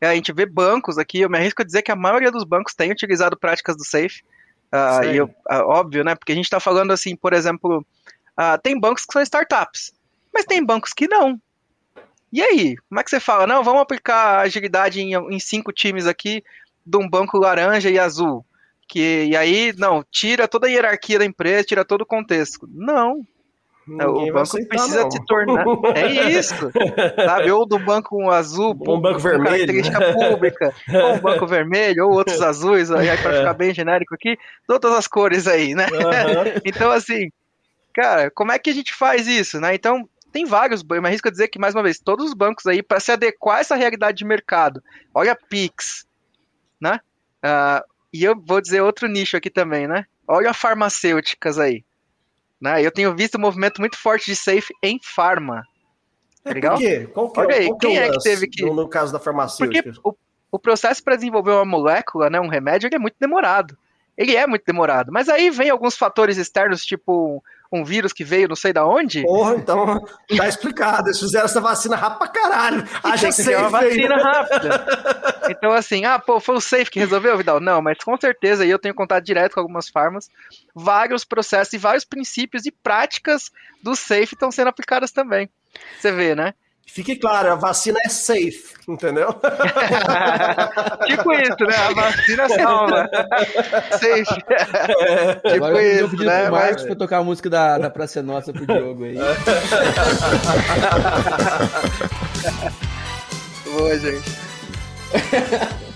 [0.00, 2.42] É, a gente vê bancos aqui, eu me arrisco a dizer que a maioria dos
[2.42, 4.22] bancos tem utilizado práticas do Safe.
[4.72, 6.14] Uh, e eu, uh, óbvio, né?
[6.14, 7.84] Porque a gente está falando assim, por exemplo,
[8.38, 9.92] uh, tem bancos que são startups.
[10.32, 11.40] Mas tem bancos que não.
[12.32, 12.76] E aí?
[12.88, 13.46] Como é que você fala?
[13.46, 16.44] Não, vamos aplicar agilidade em, em cinco times aqui
[16.86, 18.44] de um banco laranja e azul.
[18.88, 22.68] Que, e aí, não, tira toda a hierarquia da empresa, tira todo o contexto.
[22.72, 23.24] Não.
[23.90, 25.10] Ninguém o banco aceitar, precisa não.
[25.10, 25.64] se tornar.
[25.96, 26.70] É isso.
[27.16, 27.50] Sabe?
[27.50, 29.50] Ou do banco azul, um banco vermelho.
[29.50, 33.38] Característica pública, ou um banco vermelho, ou outros azuis, aí para é.
[33.38, 35.86] ficar bem genérico aqui, todas as cores aí, né?
[35.86, 36.60] Uhum.
[36.64, 37.30] Então, assim,
[37.92, 39.74] cara, como é que a gente faz isso, né?
[39.74, 42.66] Então, tem vários, eu me arrisco a dizer que, mais uma vez, todos os bancos
[42.66, 46.06] aí, para se adequar a essa realidade de mercado, olha a Pix,
[46.80, 47.00] né?
[47.44, 50.04] Uh, e eu vou dizer outro nicho aqui também, né?
[50.28, 51.84] Olha farmacêuticas aí.
[52.60, 52.84] Né?
[52.84, 55.64] Eu tenho visto um movimento muito forte de safe em farma.
[56.44, 56.74] Tá é, legal?
[56.74, 57.08] Por quê?
[57.12, 58.62] Qual que é, aí, qual quem é, é que teve que.
[58.64, 59.82] No, no caso da farmacêutica?
[59.82, 60.14] Porque o,
[60.52, 63.76] o processo para desenvolver uma molécula, né, um remédio, ele é muito demorado.
[64.16, 65.10] Ele é muito demorado.
[65.10, 69.22] Mas aí vem alguns fatores externos, tipo um vírus que veio não sei da onde?
[69.22, 70.00] Porra, então
[70.36, 71.08] tá explicado.
[71.08, 72.88] Eles fizeram essa vacina rápida pra caralho.
[73.02, 73.54] Acha safe.
[73.54, 74.86] uma vacina rápida.
[75.48, 77.60] Então, assim, ah, pô, foi o safe que resolveu, Vidal?
[77.60, 80.28] Não, mas com certeza, e eu tenho contato direto com algumas farmas,
[80.74, 83.50] vários processos e vários princípios e práticas
[83.82, 85.48] do safe estão sendo aplicadas também.
[85.98, 86.54] Você vê, né?
[86.92, 89.28] Fique claro, a vacina é safe, entendeu?
[91.06, 91.76] tipo isso, né?
[91.76, 93.08] A vacina salva.
[93.92, 94.42] safe.
[94.48, 95.34] É.
[95.34, 96.42] Tipo Agora isso, eu pedi né?
[96.42, 96.86] pro Marcos Mas...
[96.86, 99.14] pra tocar a música da, da Praça Nossa pro Diogo aí.
[103.72, 104.30] Boa, gente.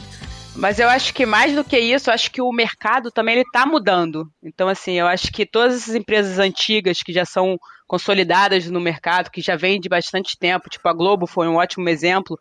[0.65, 3.43] Mas eu acho que mais do que isso, eu acho que o mercado também ele
[3.43, 4.27] está mudando.
[4.43, 9.31] Então, assim, eu acho que todas essas empresas antigas que já são consolidadas no mercado,
[9.31, 12.39] que já vêm de bastante tempo, tipo a Globo foi um ótimo exemplo,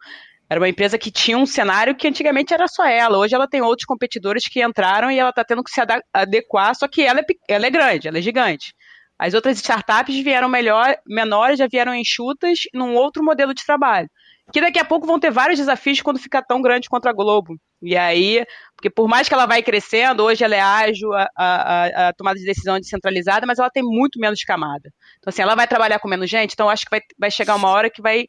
[0.50, 3.18] era uma empresa que tinha um cenário que antigamente era só ela.
[3.18, 5.82] Hoje ela tem outros competidores que entraram e ela está tendo que se
[6.14, 8.74] adequar, só que ela é, ela é grande, ela é gigante.
[9.20, 14.08] As outras startups vieram melhor, menores, já vieram enxutas num outro modelo de trabalho
[14.52, 17.56] que daqui a pouco vão ter vários desafios quando ficar tão grande contra a Globo.
[17.84, 22.08] E aí, porque por mais que ela vai crescendo, hoje ela é ágil, a, a,
[22.08, 24.90] a, tomada de decisão é descentralizada, mas ela tem muito menos camada.
[25.20, 27.70] Então, assim, ela vai trabalhar com menos gente, então acho que vai, vai chegar uma
[27.70, 28.26] hora que vai.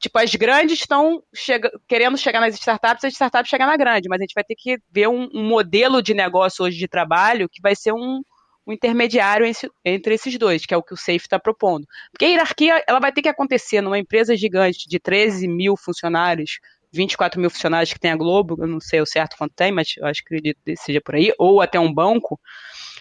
[0.00, 4.20] Tipo, as grandes estão chega, querendo chegar nas startups, as startups chegam na grande, mas
[4.20, 7.60] a gente vai ter que ver um, um modelo de negócio hoje de trabalho que
[7.60, 8.22] vai ser um,
[8.66, 9.44] um intermediário
[9.84, 11.86] entre esses dois, que é o que o SAFE está propondo.
[12.12, 16.60] Porque a hierarquia ela vai ter que acontecer numa empresa gigante de 13 mil funcionários,
[16.92, 19.94] 24 mil funcionários que tem a Globo, eu não sei o certo quanto tem, mas
[19.96, 22.38] eu acho que acredito que seja por aí, ou até um banco,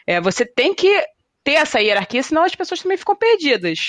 [0.06, 1.04] é, você tem que
[1.43, 3.80] ter essa hierarquia, senão as pessoas também ficam perdidas.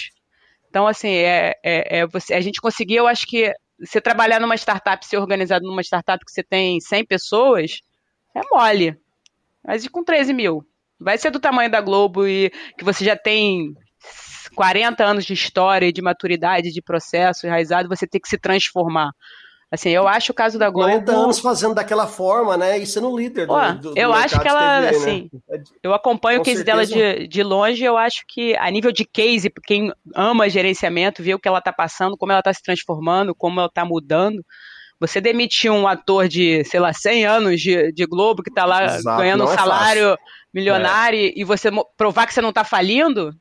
[0.68, 4.54] Então, assim, é, é, é você, a gente conseguiu, eu acho que você trabalhar numa
[4.54, 7.80] startup, ser organizado numa startup que você tem 100 pessoas,
[8.34, 8.96] é mole.
[9.64, 10.64] Mas e com 13 mil?
[10.98, 13.74] Vai ser do tamanho da Globo e que você já tem
[14.54, 19.10] 40 anos de história de maturidade, de processo enraizado, você tem que se transformar.
[19.72, 20.88] Assim, eu acho o caso da Globo.
[20.88, 22.76] 40 anos fazendo daquela forma, né?
[22.78, 24.96] E sendo líder do, do, do Eu acho que ela, TV, né?
[24.96, 25.30] assim.
[25.48, 25.62] Né?
[25.80, 26.94] Eu acompanho Com o case certeza.
[26.94, 27.84] dela de, de longe.
[27.84, 31.72] Eu acho que, a nível de case, quem ama gerenciamento, vê o que ela tá
[31.72, 34.44] passando, como ela tá se transformando, como ela tá mudando.
[34.98, 38.96] Você demitir um ator de, sei lá, 100 anos de, de Globo, que tá lá
[38.96, 40.18] Exato, ganhando um é salário
[40.52, 41.32] milionário, é.
[41.36, 43.32] e você provar que você não tá falindo,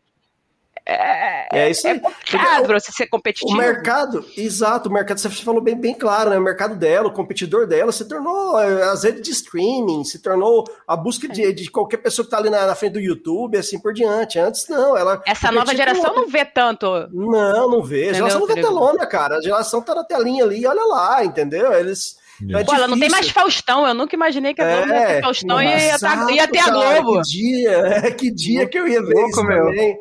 [0.91, 1.97] é, é isso aí.
[1.97, 3.53] É complicado pra você ser competitivo.
[3.53, 6.37] O mercado, exato, o mercado, você falou bem, bem claro, né?
[6.37, 10.63] O mercado dela, o competidor dela, se tornou é, as redes de streaming, se tornou
[10.87, 11.51] a busca de, é.
[11.51, 14.39] de qualquer pessoa que tá ali na, na, frente do YouTube, assim por diante.
[14.39, 15.21] Antes, não, ela.
[15.25, 16.87] Essa nova geração não vê tanto.
[17.11, 18.09] Não, não vê.
[18.09, 19.37] A geração não vê telona, cara.
[19.37, 21.71] A geração tá na telinha ali, olha lá, entendeu?
[21.73, 22.17] Eles
[22.49, 23.87] é Pô, ela não tem mais Faustão.
[23.87, 26.59] Eu nunca imaginei que a Globo é, ia ter Faustão e ia, tá, ia ter
[26.59, 27.21] a Globo.
[27.21, 29.65] Que dia, é, que dia que eu ia ver Louco, isso meu.
[29.65, 29.97] também.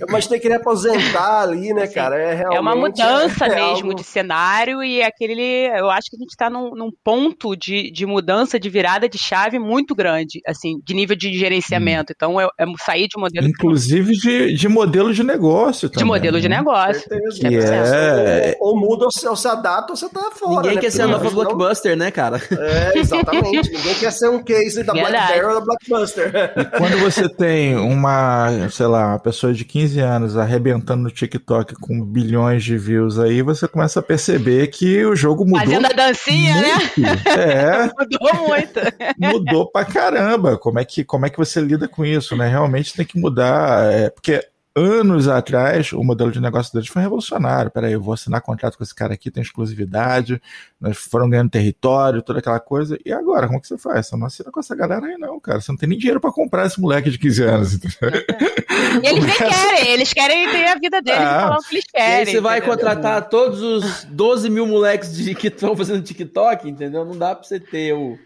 [0.00, 2.16] Eu imaginei que ele ia aposentar ali, né, assim, cara?
[2.16, 3.94] É, realmente, é uma mudança é, mesmo algo...
[3.94, 5.68] de cenário e aquele.
[5.76, 9.18] Eu acho que a gente está num, num, ponto de, de mudança, de virada de
[9.18, 12.12] chave muito grande, assim, de nível de gerenciamento.
[12.12, 12.14] Hum.
[12.16, 13.46] Então, é, é sair de modelo.
[13.46, 16.04] Inclusive de, de modelo de negócio também.
[16.04, 16.56] De modelo de né?
[16.58, 17.02] negócio.
[17.08, 18.56] Que é...
[18.60, 20.56] Ou, ou muda ou se, ou se adapta ou você tá fora.
[20.56, 20.80] Ninguém né?
[20.80, 22.40] quer ser a nova blockbuster blockbuster, né, cara?
[22.50, 23.70] É, exatamente.
[23.72, 26.32] Ninguém quer ser um case da BlackBerry ou da Blockbuster.
[26.56, 31.74] E quando você tem uma, sei lá, uma pessoa de 15 anos arrebentando no TikTok
[31.76, 35.60] com bilhões de views aí, você começa a perceber que o jogo mudou.
[35.60, 36.74] Fazendo a dancinha, né?
[36.74, 37.00] muito.
[37.00, 37.22] né?
[37.26, 37.90] É.
[37.98, 38.80] mudou muito.
[39.18, 40.56] Mudou pra caramba.
[40.56, 42.48] Como é que, como é que você lida com isso, né?
[42.48, 43.92] Realmente tem que mudar.
[43.92, 47.70] É, porque anos atrás, o modelo de negócio deles foi revolucionário.
[47.70, 50.40] Peraí, eu vou assinar contrato com esse cara aqui, tem exclusividade,
[50.80, 52.98] nós foram ganhando território, toda aquela coisa.
[53.04, 54.06] E agora, como que você faz?
[54.06, 55.60] Você não assina com essa galera aí, não, cara.
[55.60, 57.74] Você não tem nem dinheiro para comprar esse moleque de 15 anos.
[57.74, 58.22] Entendeu?
[59.02, 61.24] E eles nem querem, eles querem ter a vida deles ah.
[61.24, 62.08] e falar o que eles querem.
[62.08, 62.76] E aí você vai entendeu?
[62.76, 67.04] contratar todos os 12 mil moleques de, que estão fazendo TikTok, entendeu?
[67.04, 68.18] Não dá pra você ter o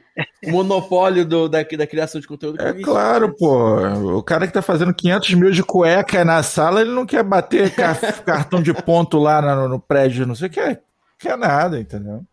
[0.45, 2.61] o monopólio do, da, da criação de conteúdo.
[2.61, 3.77] É claro, pô.
[4.17, 7.71] O cara que tá fazendo 500 mil de cueca na sala, ele não quer bater
[8.25, 10.61] cartão de ponto lá no, no prédio, não sei o que.
[10.61, 10.83] Quer,
[11.19, 12.25] quer nada, entendeu?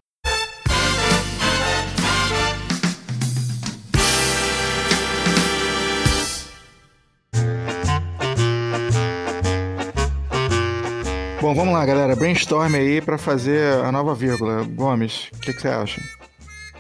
[11.43, 12.15] Bom, vamos lá, galera.
[12.15, 14.63] Brainstorm aí para fazer a nova vírgula.
[14.63, 16.02] Gomes, o que, que você acha?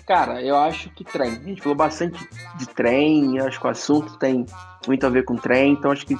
[0.07, 1.31] Cara, eu acho que trem.
[1.31, 2.19] A gente falou bastante
[2.57, 4.45] de trem, acho que o assunto tem
[4.85, 6.17] muito a ver com trem, então acho que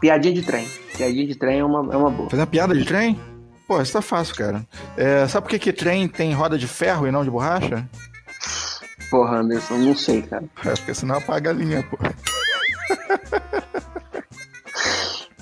[0.00, 0.66] piadinha de trem.
[0.96, 2.30] Piadinha de trem é uma, é uma boa.
[2.30, 3.20] Fazer uma piada de trem?
[3.66, 4.66] Pô, isso tá fácil, cara.
[4.96, 7.86] É, sabe por que, que trem tem roda de ferro e não de borracha?
[9.10, 10.44] Porra, Anderson, não sei, cara.
[10.64, 11.98] É porque senão apaga a linha, pô.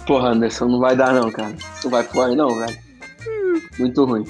[0.07, 1.55] Porra, Anderson, não vai dar não, cara.
[1.85, 2.79] Não vai pro ar não, velho.
[3.79, 4.25] Muito ruim.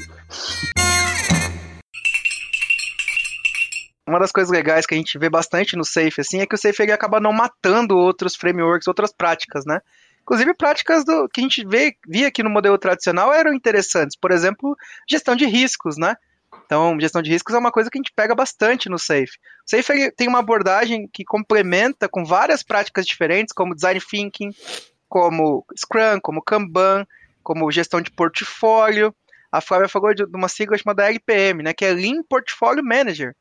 [4.06, 6.58] Uma das coisas legais que a gente vê bastante no Safe, assim, é que o
[6.58, 9.80] Safe ele acaba não matando outros frameworks, outras práticas, né?
[10.22, 14.16] Inclusive, práticas do, que a gente vê, via aqui no modelo tradicional eram interessantes.
[14.16, 14.76] Por exemplo,
[15.08, 16.16] gestão de riscos, né?
[16.64, 19.38] Então, gestão de riscos é uma coisa que a gente pega bastante no Safe.
[19.64, 24.50] O Safe tem uma abordagem que complementa com várias práticas diferentes, como Design Thinking,
[25.08, 27.06] como Scrum, como Kanban,
[27.42, 29.14] como gestão de portfólio.
[29.50, 33.34] A Flávia falou de uma sigla chamada LPM, né, que é Lean Portfolio Manager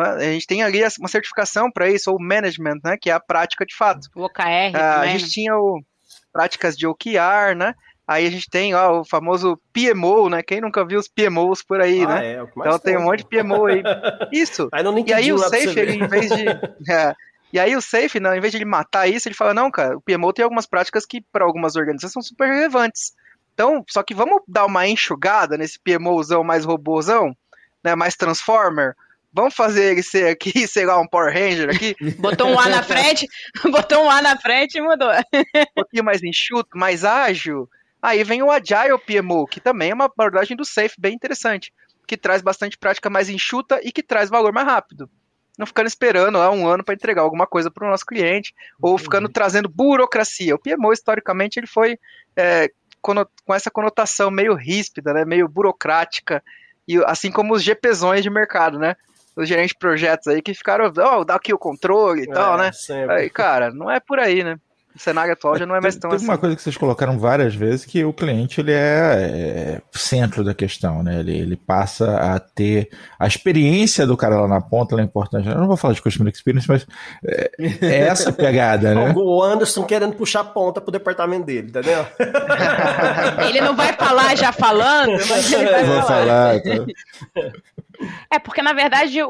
[0.00, 2.96] a gente tem ali uma certificação para isso, ou management, né?
[3.00, 4.08] Que é a prática de fato.
[4.14, 4.74] O OKR.
[4.74, 5.28] Ah, a gente né?
[5.30, 5.82] tinha o,
[6.32, 7.74] práticas de OKR, né?
[8.06, 10.42] Aí a gente tem ó, o famoso PMO, né?
[10.42, 12.32] Quem nunca viu os PMOs por aí, ah, né?
[12.32, 13.82] É, então tem um monte de PMO aí.
[14.32, 14.68] Isso.
[14.72, 16.44] Aí e aí o Safe, ele, em vez de.
[16.90, 17.14] É,
[17.52, 19.96] e aí o Safe, não, em vez de ele matar isso, ele fala, não, cara,
[19.96, 23.12] o PMO tem algumas práticas que para algumas organizações são super relevantes.
[23.54, 27.34] Então, só que vamos dar uma enxugada nesse PMOzão mais robôzão,
[27.82, 27.94] né?
[27.94, 28.94] Mais Transformer
[29.38, 31.94] Vamos fazer ele ser aqui, sei lá, um Power Ranger aqui.
[32.18, 33.24] Botou um A na frente,
[33.70, 35.08] botou um A na frente e mudou.
[35.08, 37.68] um pouquinho mais enxuto, mais ágil.
[38.02, 41.72] Aí vem o Agile PMO, que também é uma abordagem do Safe bem interessante,
[42.04, 45.08] que traz bastante prática mais enxuta e que traz valor mais rápido.
[45.56, 48.98] não ficando esperando há um ano para entregar alguma coisa para o nosso cliente, ou
[48.98, 50.56] ficando trazendo burocracia.
[50.56, 51.96] O PMO, historicamente, ele foi
[52.36, 52.68] é,
[53.00, 56.42] com essa conotação meio ríspida, né, meio burocrática,
[56.88, 58.96] e assim como os GPzões de mercado, né?
[59.38, 62.34] Os gerentes de projetos aí que ficaram, ó, oh, dá aqui o controle e é,
[62.34, 62.72] tal, né?
[62.72, 63.14] Sempre.
[63.14, 64.58] Aí, cara, não é por aí, né?
[64.98, 66.30] o cenário atual já não é mais tão Teve assim.
[66.30, 70.52] uma coisa que vocês colocaram várias vezes que o cliente ele é, é, centro da
[70.52, 71.20] questão, né?
[71.20, 75.48] Ele, ele passa a ter a experiência do cara lá na ponta, ela é importante.
[75.48, 76.86] Eu não vou falar de customer experience, mas
[77.24, 79.14] é, é essa pegada, né?
[79.16, 82.04] O Anderson querendo puxar ponta pro departamento dele, entendeu?
[83.48, 86.06] ele não vai falar já falando, mas ele vai vou falar.
[86.06, 86.86] falar então.
[88.30, 89.28] É, porque na verdade o,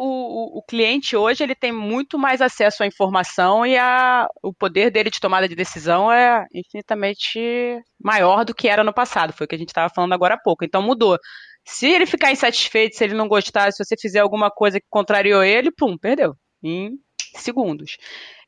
[0.58, 5.10] o, cliente hoje ele tem muito mais acesso à informação e a, o poder dele
[5.10, 9.32] de tomada de decisão é infinitamente maior do que era no passado.
[9.32, 10.64] Foi o que a gente estava falando agora há pouco.
[10.64, 11.18] Então mudou.
[11.64, 15.42] Se ele ficar insatisfeito, se ele não gostar, se você fizer alguma coisa que contrariou
[15.42, 16.34] ele, pum, perdeu.
[16.62, 16.98] Em
[17.36, 17.96] segundos.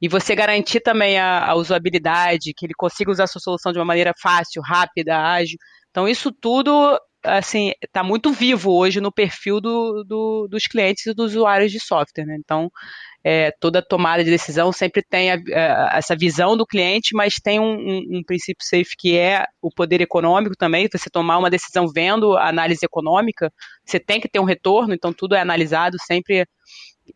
[0.01, 3.79] E você garantir também a, a usabilidade, que ele consiga usar a sua solução de
[3.79, 5.59] uma maneira fácil, rápida, ágil.
[5.91, 11.15] Então, isso tudo assim, está muito vivo hoje no perfil do, do, dos clientes e
[11.15, 12.37] dos usuários de software, né?
[12.39, 12.71] Então,
[13.23, 17.61] é, toda tomada de decisão sempre tem a, a, essa visão do cliente, mas tem
[17.61, 20.89] um, um, um, princípio safe que é o poder econômico também.
[20.91, 23.53] Você tomar uma decisão vendo a análise econômica,
[23.85, 26.47] você tem que ter um retorno, então tudo é analisado sempre.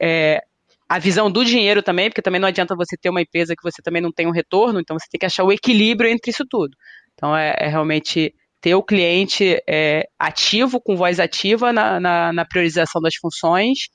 [0.00, 0.42] É,
[0.86, 3.80] a visão do dinheiro também, porque também não adianta você ter uma empresa que você
[3.82, 6.76] também não tem um retorno, então você tem que achar o equilíbrio entre isso tudo.
[7.14, 12.44] Então é, é realmente ter o cliente é, ativo, com voz ativa na, na, na,
[12.46, 13.90] priorização das funções,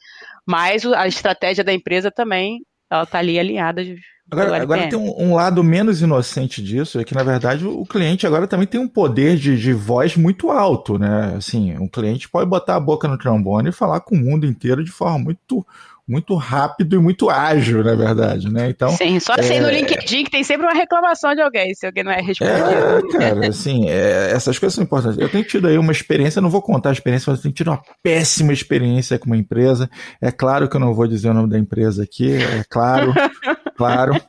[0.45, 3.83] mas a estratégia da empresa também ela está ali alinhada.
[4.29, 8.27] Agora, agora tem um, um, lado menos inocente disso, é que na verdade o cliente
[8.27, 11.33] agora também tem um poder de, de voz muito alto, né?
[11.35, 14.83] Assim, um cliente pode botar a boca no trombone e falar com o mundo inteiro
[14.83, 15.65] de forma muito
[16.09, 18.67] muito rápido e muito ágil, na verdade, né?
[18.69, 19.61] Então, Sim, só assim é...
[19.61, 22.57] no LinkedIn que tem sempre uma reclamação de alguém, se alguém não é respondido.
[22.57, 25.19] É, cara, assim, é, essas coisas são importantes.
[25.19, 27.67] Eu tenho tido aí uma experiência, não vou contar a experiência, mas eu tenho tido
[27.67, 29.87] uma péssima experiência com uma empresa.
[30.19, 33.13] É claro que eu não vou dizer o nome da empresa aqui, é claro,
[33.77, 34.19] claro.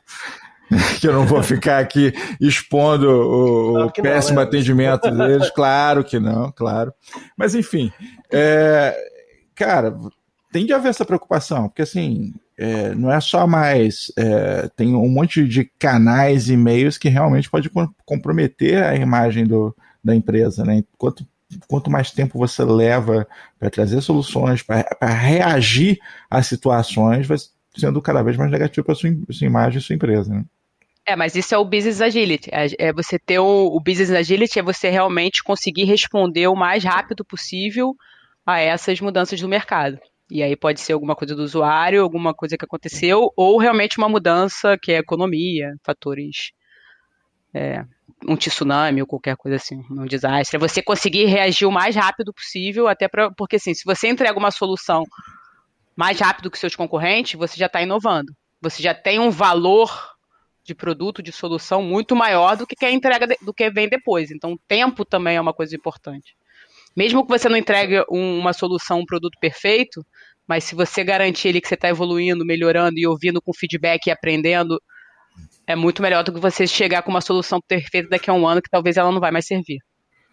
[0.99, 4.47] que eu não vou ficar aqui expondo o, claro péssimo não, né?
[4.47, 6.93] atendimento deles, claro que não, claro.
[7.35, 7.91] Mas enfim,
[8.31, 8.95] é,
[9.55, 9.93] cara,
[10.51, 14.11] tem de haver essa preocupação, porque assim, é, não é só mais.
[14.17, 17.71] É, tem um monte de canais e meios que realmente pode
[18.05, 20.83] comprometer a imagem do, da empresa, né?
[20.97, 21.25] Quanto,
[21.67, 27.37] quanto mais tempo você leva para trazer soluções, para reagir a situações, vai
[27.75, 30.45] sendo cada vez mais negativo para a sua, sua imagem e sua empresa, né?
[31.05, 32.49] É, mas isso é o business agility.
[32.53, 36.83] É, é você ter o, o, business agility é você realmente conseguir responder o mais
[36.83, 37.95] rápido possível
[38.45, 39.99] a essas mudanças do mercado.
[40.31, 44.07] E aí pode ser alguma coisa do usuário, alguma coisa que aconteceu, ou realmente uma
[44.07, 46.53] mudança que é economia, fatores.
[47.53, 47.83] É,
[48.25, 50.55] um tsunami ou qualquer coisa assim, um desastre.
[50.55, 53.29] É você conseguir reagir o mais rápido possível, até para.
[53.31, 55.03] Porque assim, se você entrega uma solução
[55.97, 58.33] mais rápido que seus concorrentes, você já está inovando.
[58.61, 60.15] Você já tem um valor
[60.63, 64.31] de produto, de solução muito maior do que a entrega de, do que vem depois.
[64.31, 66.37] Então, o tempo também é uma coisa importante.
[66.95, 70.05] Mesmo que você não entregue um, uma solução, um produto perfeito,
[70.47, 74.11] mas se você garantir ali que você está evoluindo, melhorando e ouvindo com feedback e
[74.11, 74.81] aprendendo,
[75.67, 78.61] é muito melhor do que você chegar com uma solução perfeita daqui a um ano
[78.61, 79.77] que talvez ela não vai mais servir.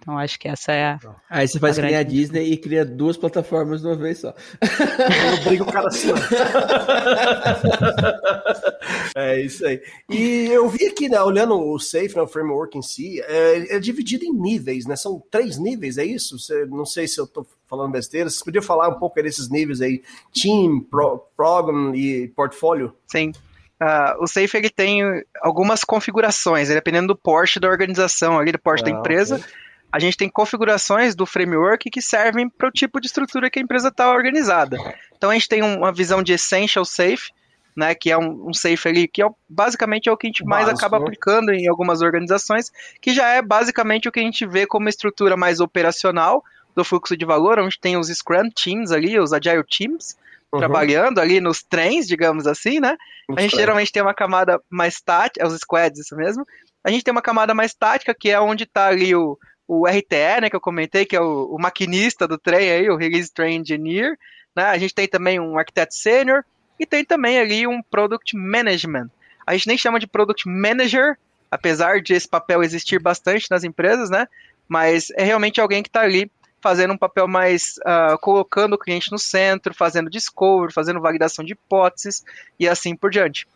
[0.01, 0.99] Então acho que essa é a.
[1.29, 4.29] Aí você faz a nem a Disney e cria duas plataformas de uma vez só.
[4.29, 6.09] Eu brigo o cara assim.
[9.15, 9.83] é isso aí.
[10.09, 13.81] E eu vi aqui, né, olhando o Safe, né, o framework em si, é, é,
[13.81, 14.95] dividido em níveis, né?
[14.95, 16.39] São três níveis, é isso?
[16.39, 18.31] Você, não sei se eu estou falando besteira.
[18.31, 20.03] Vocês podiam falar um pouco desses níveis aí?
[20.33, 22.95] Team, pro, Program e Portfólio?
[23.09, 23.33] Sim.
[23.81, 25.03] Uh, o Safe ele tem
[25.43, 29.37] algumas configurações, dependendo do porte da organização, ali do porte ah, da empresa.
[29.37, 33.59] Okay a gente tem configurações do framework que servem para o tipo de estrutura que
[33.59, 34.77] a empresa está organizada.
[35.17, 37.31] Então a gente tem uma visão de Essential Safe,
[37.77, 40.45] né, que é um, um safe ali, que é, basicamente é o que a gente
[40.45, 40.85] mais Básico.
[40.85, 44.89] acaba aplicando em algumas organizações, que já é basicamente o que a gente vê como
[44.89, 46.43] estrutura mais operacional
[46.75, 50.17] do fluxo de valor, onde tem os Scrum Teams ali, os Agile Teams,
[50.53, 50.59] uhum.
[50.59, 52.97] trabalhando ali nos trens, digamos assim, né?
[53.37, 56.45] a gente geralmente tem uma camada mais tática, os squads, isso mesmo.
[56.83, 59.39] A gente tem uma camada mais tática, que é onde está ali o,
[59.69, 62.97] o RTE, né, que eu comentei, que é o, o maquinista do trem aí, o
[62.97, 64.19] Release Train Engineer,
[64.57, 66.43] né, a gente tem também um arquiteto sênior
[66.81, 69.11] e tem também ali um Product Management.
[69.47, 71.19] A gente nem chama de Product Manager,
[71.51, 74.27] apesar de esse papel existir bastante nas empresas, né,
[74.67, 79.13] mas é realmente alguém que está ali fazendo um papel mais uh, colocando o cliente
[79.13, 82.25] no centro, fazendo discovery, fazendo validação de hipóteses
[82.59, 83.47] e assim por diante.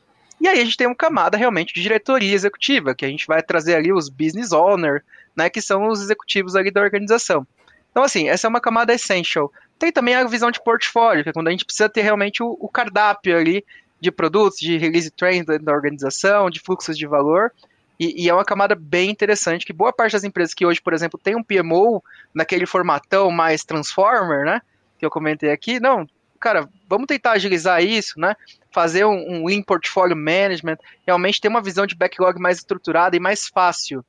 [0.43, 3.40] E aí a gente tem uma camada realmente de diretoria executiva, que a gente vai
[3.40, 5.05] trazer ali os business owner,
[5.36, 7.47] né, que são os executivos ali da organização.
[7.93, 9.53] Então, assim, essa é uma camada essential.
[9.78, 12.57] Tem também a visão de portfólio, que é quando a gente precisa ter realmente o,
[12.59, 13.64] o cardápio ali
[14.01, 17.53] de produtos, de release trains da, da organização, de fluxos de valor,
[18.01, 20.93] e, e, é uma camada bem interessante, que boa parte das empresas que hoje, por
[20.93, 22.03] exemplo, tem um PMO
[22.34, 24.61] naquele formatão mais transformer, né?
[24.99, 26.05] Que eu comentei aqui, não,
[26.43, 28.34] cara, vamos tentar agilizar isso, né?
[28.72, 30.76] Fazer um, um Lean Portfolio Management,
[31.07, 34.05] realmente ter uma visão de backlog mais estruturada e mais fácil.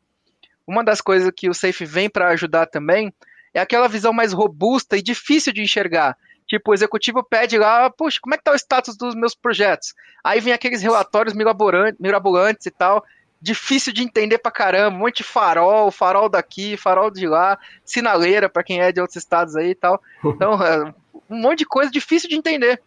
[0.66, 3.14] Uma das coisas que o Safe vem para ajudar também
[3.54, 6.18] é aquela visão mais robusta e difícil de enxergar.
[6.48, 9.94] Tipo, o executivo pede lá, puxa, como é que tá o status dos meus projetos?
[10.24, 13.04] Aí vem aqueles relatórios mirabolantes e tal,
[13.40, 18.50] difícil de entender pra caramba, um monte de farol, farol daqui, farol de lá, sinaleira
[18.50, 20.02] para quem é de outros estados aí e tal.
[20.26, 20.94] Então, é,
[21.30, 22.82] um monte de coisa difícil de entender.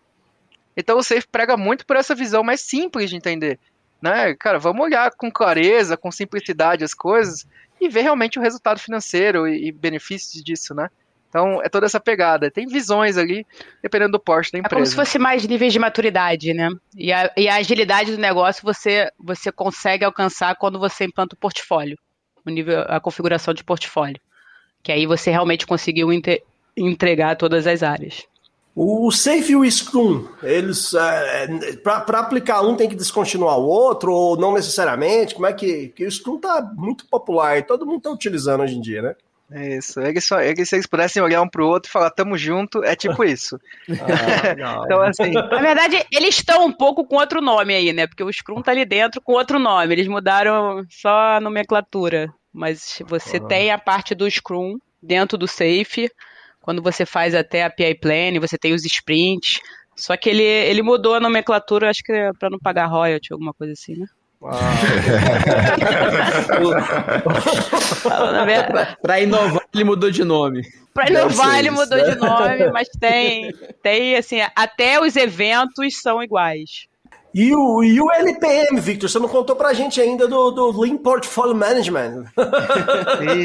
[0.76, 3.58] Então o Safe prega muito por essa visão mais simples de entender.
[4.00, 4.34] Né?
[4.34, 7.46] Cara, vamos olhar com clareza, com simplicidade as coisas
[7.80, 10.88] e ver realmente o resultado financeiro e, e benefícios disso, né?
[11.28, 12.50] Então, é toda essa pegada.
[12.50, 13.46] Tem visões ali,
[13.82, 14.74] dependendo do porte da empresa.
[14.74, 16.70] É como se fosse mais níveis de maturidade, né?
[16.96, 21.38] E a, e a agilidade do negócio você, você consegue alcançar quando você implanta o
[21.38, 21.98] portfólio,
[22.44, 24.20] o nível, a configuração de portfólio.
[24.82, 26.10] Que aí você realmente conseguiu
[26.76, 28.24] entregar todas as áreas.
[28.74, 34.12] O Safe e o Scrum, eles é, para aplicar um tem que descontinuar o outro
[34.12, 35.34] ou não necessariamente?
[35.34, 38.76] Como é que, que o Scrum tá muito popular e todo mundo está utilizando hoje
[38.76, 39.14] em dia, né?
[39.50, 40.00] É isso.
[40.00, 42.36] É que, só, é que se eles pudessem olhar um pro outro e falar, tamo
[42.36, 43.58] junto, é tipo isso.
[43.88, 45.30] ah, então, assim.
[45.30, 48.06] Na verdade, eles estão um pouco com outro nome aí, né?
[48.06, 49.94] Porque o Scrum tá ali dentro com outro nome.
[49.94, 52.32] Eles mudaram só a nomenclatura.
[52.52, 53.46] Mas você ah.
[53.46, 56.10] tem a parte do Scrum dentro do Safe.
[56.66, 59.60] Quando você faz até a PI Plan, você tem os sprints.
[59.94, 63.54] Só que ele, ele mudou a nomenclatura, acho que é pra não pagar royalty, alguma
[63.54, 64.06] coisa assim, né?
[69.00, 70.62] para inovar, ele mudou de nome.
[70.92, 76.88] Para inovar, ele mudou de nome, mas tem, tem assim, até os eventos são iguais.
[77.32, 80.96] E o, e o LPM, Victor, você não contou pra gente ainda do, do Lean
[80.96, 82.24] Portfolio Management.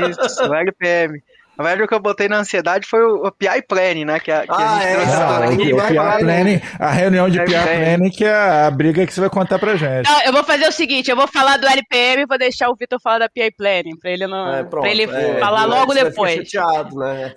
[0.09, 1.21] Isso, o LPM.
[1.61, 4.19] Na verdade, o que eu botei na ansiedade foi o, o PI Planning, né?
[4.19, 5.73] Que a, que ah, a gente é, ah, aqui.
[5.73, 9.21] O, o PI Planning, a reunião de PI Planning, que é a briga que você
[9.21, 10.09] vai contar pra gente.
[10.09, 12.75] Não, eu vou fazer o seguinte, eu vou falar do LPM e vou deixar o
[12.75, 15.93] Vitor falar da PI Planning, pra ele, não, é, pronto, pra ele é, falar logo
[15.93, 16.49] depois.
[16.49, 17.35] Chateado, né?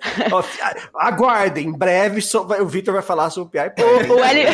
[0.95, 2.21] aguardem, em breve
[2.59, 4.09] o Vitor vai falar sobre o PI Planning.
[4.09, 4.45] O, o, L...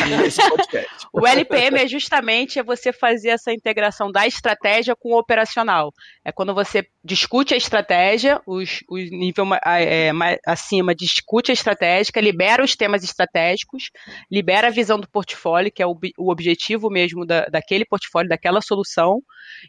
[1.14, 5.94] o LPM é justamente você fazer essa integração da estratégia com o operacional.
[6.26, 10.12] É quando você discute a estratégia, os, os nível é,
[10.46, 13.90] acima discute a estratégica, libera os temas estratégicos,
[14.32, 18.62] libera a visão do portfólio, que é o, o objetivo mesmo da, daquele portfólio, daquela
[18.62, 19.22] solução,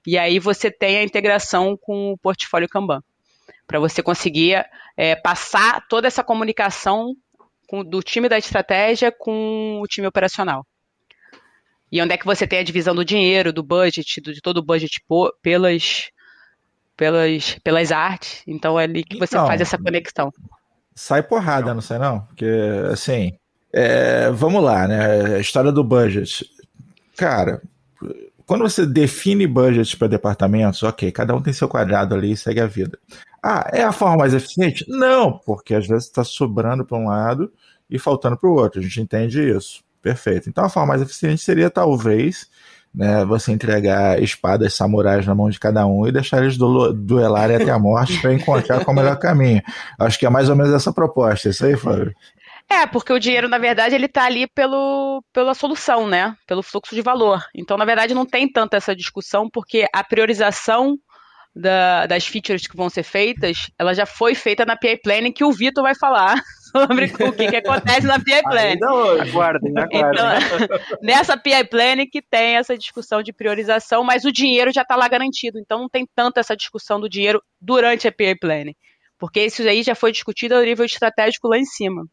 [0.07, 3.03] e aí você tem a integração com o portfólio Kanban,
[3.66, 4.64] para você conseguir
[4.97, 7.14] é, passar toda essa comunicação
[7.66, 10.66] com, do time da estratégia com o time operacional.
[11.91, 14.59] E onde é que você tem a divisão do dinheiro, do budget, do, de todo
[14.59, 16.11] o budget por, pelas
[17.03, 18.45] pelas, pelas artes.
[18.47, 20.33] Então é ali que você então, faz essa conexão.
[20.95, 22.21] Sai porrada, não, não sai não?
[22.21, 22.47] Porque,
[22.93, 23.33] assim,
[23.73, 25.37] é, vamos lá, né?
[25.37, 26.49] A história do budget.
[27.17, 27.61] Cara,
[28.47, 32.61] quando você define budget para departamentos, ok, cada um tem seu quadrado ali e segue
[32.61, 32.97] a vida.
[33.43, 34.85] Ah, é a forma mais eficiente?
[34.89, 37.53] Não, porque às vezes está sobrando para um lado
[37.91, 38.79] e faltando para o outro.
[38.79, 39.83] A gente entende isso.
[40.01, 40.49] Perfeito.
[40.49, 42.49] Então a forma mais eficiente seria talvez
[42.95, 47.70] né, você entregar espadas samurais na mão de cada um e deixar eles duelarem até
[47.70, 49.62] a morte para encontrar qual é o melhor caminho.
[49.99, 52.14] Acho que é mais ou menos essa proposta, isso aí, Fábio?
[52.68, 56.34] É, porque o dinheiro, na verdade, ele está ali pelo, pela solução, né?
[56.47, 57.45] Pelo fluxo de valor.
[57.55, 60.97] Então, na verdade, não tem tanta essa discussão, porque a priorização
[61.55, 65.45] da, das features que vão ser feitas, ela já foi feita na PI Planning, que
[65.45, 66.40] o Vitor vai falar
[66.73, 68.79] sobre o que, que acontece na PI Planning.
[68.83, 69.93] Aguardem, aguardem.
[69.93, 74.97] Então, nessa PI Planning que tem essa discussão de priorização, mas o dinheiro já está
[74.97, 78.75] lá garantido, então não tem tanto essa discussão do dinheiro durante a PI Planning,
[79.18, 82.05] porque isso aí já foi discutido ao nível estratégico lá em cima.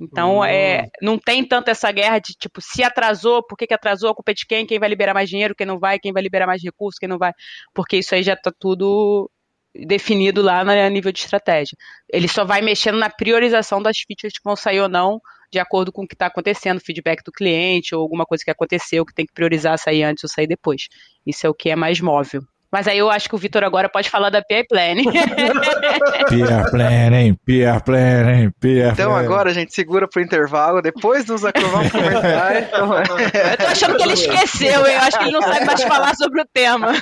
[0.00, 0.44] Então, uhum.
[0.44, 4.14] é, não tem tanto essa guerra de, tipo, se atrasou, por que, que atrasou, a
[4.14, 6.46] culpa é de quem, quem vai liberar mais dinheiro, quem não vai, quem vai liberar
[6.46, 7.32] mais recursos, quem não vai,
[7.74, 9.30] porque isso aí já está tudo
[9.74, 11.76] definido lá no nível de estratégia.
[12.12, 15.20] Ele só vai mexendo na priorização das features que vão sair ou não,
[15.52, 19.04] de acordo com o que está acontecendo, feedback do cliente, ou alguma coisa que aconteceu,
[19.04, 20.88] que tem que priorizar sair antes ou sair depois.
[21.26, 22.42] Isso é o que é mais móvel.
[22.70, 25.04] Mas aí eu acho que o Vitor agora pode falar da PI Planning.
[26.30, 30.80] PR Planning, PR Planning, PR Então agora, gente, segura pro intervalo.
[30.80, 32.62] Depois dos vamos comentar.
[32.62, 32.94] Então...
[32.94, 36.42] Eu tô achando que ele esqueceu, eu acho que ele não sabe mais falar sobre
[36.42, 36.92] o tema.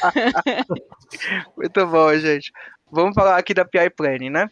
[1.57, 2.51] Muito bom, gente.
[2.91, 4.51] Vamos falar aqui da PI Planning, né?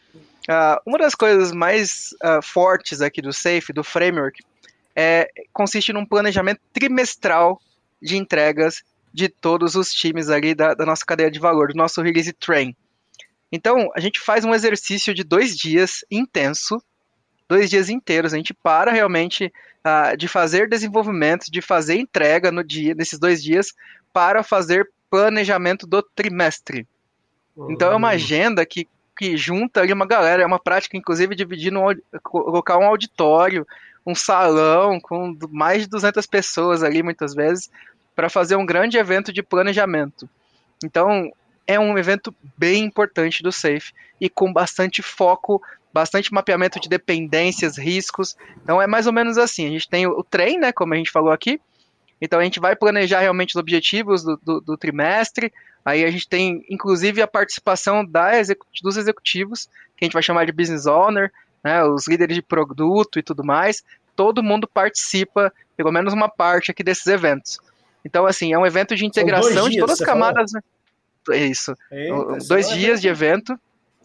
[0.49, 4.45] Uh, uma das coisas mais uh, fortes aqui do Safe, do framework,
[4.95, 7.59] é, consiste num planejamento trimestral
[8.01, 8.83] de entregas
[9.17, 12.77] de todos os times ali da, da nossa cadeia de valor, do nosso release train.
[13.51, 16.77] Então, a gente faz um exercício de dois dias intenso,
[17.49, 18.35] dois dias inteiros.
[18.35, 19.51] A gente para realmente
[19.87, 23.73] uh, de fazer desenvolvimento, de fazer entrega no dia, nesses dois dias,
[24.13, 26.87] para fazer planejamento do trimestre.
[27.71, 28.87] Então, é uma agenda que,
[29.17, 31.81] que junta ali uma galera, é uma prática, inclusive, dividir no
[32.23, 33.67] colocar um auditório,
[34.07, 37.71] um salão com mais de 200 pessoas ali, muitas vezes,
[38.17, 40.29] para fazer um grande evento de planejamento.
[40.83, 41.31] Então,
[41.67, 45.63] é um evento bem importante do Safe e com bastante foco,
[45.93, 48.35] bastante mapeamento de dependências, riscos.
[48.63, 51.11] Então, é mais ou menos assim: a gente tem o trem, né, como a gente
[51.11, 51.61] falou aqui.
[52.21, 55.53] Então, a gente vai planejar realmente os objetivos do, do, do trimestre.
[55.85, 58.31] Aí, a gente tem, inclusive, a participação da
[58.83, 61.31] dos executivos, que a gente vai chamar de business owner,
[61.63, 63.85] né, os líderes de produto e tudo mais.
[64.15, 67.61] Todo mundo participa, pelo menos uma parte aqui desses eventos.
[68.07, 70.53] Então, assim, é um evento de integração de todas as camadas.
[70.53, 70.61] Né?
[71.33, 71.75] É isso.
[71.91, 73.59] Eita, dois dias de evento.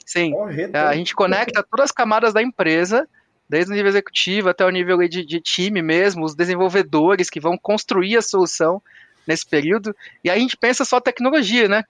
[0.03, 0.33] Sim.
[0.73, 3.07] É, a gente conecta todas as camadas da empresa,
[3.47, 7.55] desde o nível executivo até o nível de, de time mesmo, os desenvolvedores que vão
[7.55, 8.81] construir a solução
[9.27, 9.95] nesse período.
[10.23, 11.83] E a gente pensa só tecnologia, né?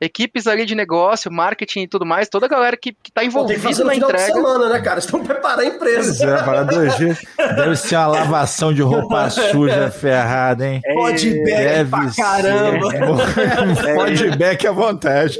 [0.00, 3.60] Equipes ali de negócio, marketing e tudo mais, toda a galera que, que tá envolvida
[3.60, 4.16] Pô, tem na entrega.
[4.18, 4.98] De semana, né, cara?
[4.98, 6.30] Estão preparando a empresa.
[6.30, 7.24] É, para dois dias.
[7.36, 10.80] Deve ser uma lavação de roupa suja ferrada, hein?
[10.94, 12.88] Podback pra caramba.
[13.94, 15.38] Podback à vontade.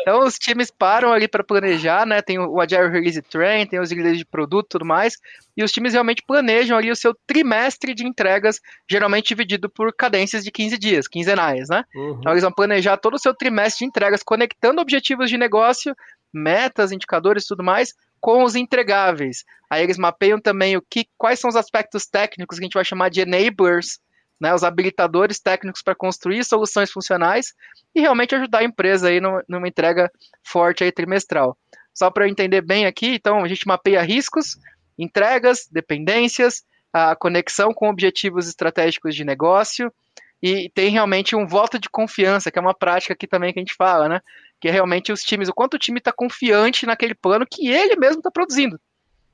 [0.00, 2.20] Então os times param ali para planejar, né?
[2.20, 5.16] Tem o Agile Release Train, tem os líderes de produto e tudo mais
[5.60, 8.58] e os times realmente planejam ali o seu trimestre de entregas,
[8.90, 11.84] geralmente dividido por cadências de 15 dias, quinzenais, né?
[11.94, 12.16] Uhum.
[12.18, 15.94] Então eles vão planejar todo o seu trimestre de entregas, conectando objetivos de negócio,
[16.32, 19.44] metas, indicadores e tudo mais, com os entregáveis.
[19.68, 22.84] Aí eles mapeiam também o que, quais são os aspectos técnicos que a gente vai
[22.84, 23.98] chamar de enablers,
[24.40, 27.52] né, os habilitadores técnicos para construir soluções funcionais
[27.94, 30.10] e realmente ajudar a empresa aí numa entrega
[30.42, 31.54] forte aí trimestral.
[31.92, 34.56] Só para eu entender bem aqui, então a gente mapeia riscos,
[35.02, 39.92] entregas, dependências, a conexão com objetivos estratégicos de negócio
[40.42, 43.62] e tem realmente um voto de confiança, que é uma prática aqui também que a
[43.62, 44.20] gente fala, né?
[44.60, 47.96] Que é realmente os times, o quanto o time está confiante naquele plano que ele
[47.96, 48.80] mesmo está produzindo.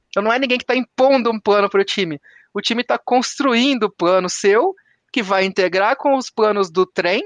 [0.09, 2.21] Então não é ninguém que está impondo um plano para o time.
[2.53, 4.75] O time está construindo o plano seu,
[5.12, 7.23] que vai integrar com os planos do trem,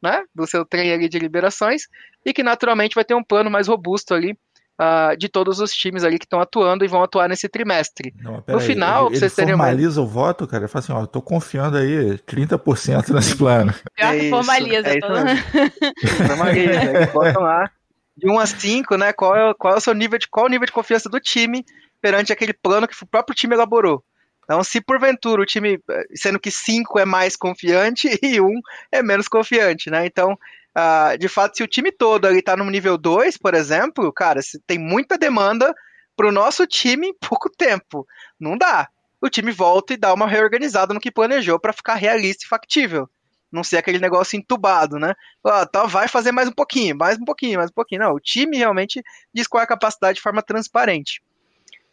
[0.00, 0.24] né?
[0.34, 1.88] Do seu trem ali de liberações,
[2.24, 4.38] e que naturalmente vai ter um plano mais robusto ali
[4.80, 8.14] uh, de todos os times ali que estão atuando e vão atuar nesse trimestre.
[8.20, 11.00] Não, no aí, final, ele, vocês ele formaliza o voto, cara, ele fala assim, ó,
[11.02, 13.74] eu tô confiando aí 30% nesse plano.
[13.94, 14.88] Pior é que formaliza.
[14.88, 17.70] É isso formaliza, eles botam lá
[18.16, 20.48] de 1 a 5, né, qual é, qual é o seu nível de, qual é
[20.48, 21.64] o nível de confiança do time
[22.00, 24.04] perante aquele plano que o próprio time elaborou.
[24.44, 25.80] Então, se porventura o time,
[26.14, 28.60] sendo que 5 é mais confiante e 1 um
[28.92, 30.06] é menos confiante, né?
[30.06, 30.38] Então,
[30.76, 34.40] Uh, de fato, se o time todo ali tá no nível 2, por exemplo, cara,
[34.66, 35.72] tem muita demanda
[36.16, 38.06] pro nosso time em pouco tempo.
[38.38, 38.88] Não dá.
[39.20, 43.08] O time volta e dá uma reorganizada no que planejou para ficar realista e factível.
[43.50, 45.14] Não ser aquele negócio entubado, né?
[45.44, 48.02] Ah, tá, vai fazer mais um pouquinho, mais um pouquinho, mais um pouquinho.
[48.02, 49.00] Não, o time realmente
[49.32, 51.22] diz qual é a capacidade de forma transparente.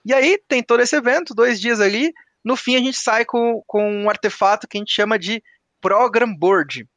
[0.04, 2.12] E aí tem todo esse evento, dois dias ali.
[2.44, 5.44] No fim, a gente sai com, com um artefato que a gente chama de
[5.80, 6.88] Program Board.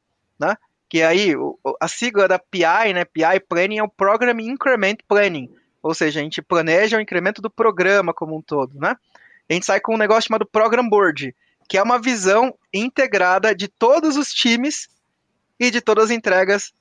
[0.40, 0.56] Né?
[0.88, 1.32] Que aí
[1.80, 5.50] a sigla da PI, né, PI Planning é o Program Increment Planning,
[5.82, 8.96] ou seja, a gente planeja o incremento do programa como um todo, né?
[9.48, 11.34] A gente sai com um negócio chamado Program Board,
[11.68, 14.88] que é uma visão integrada de todos os times
[15.60, 16.72] e de todas as entregas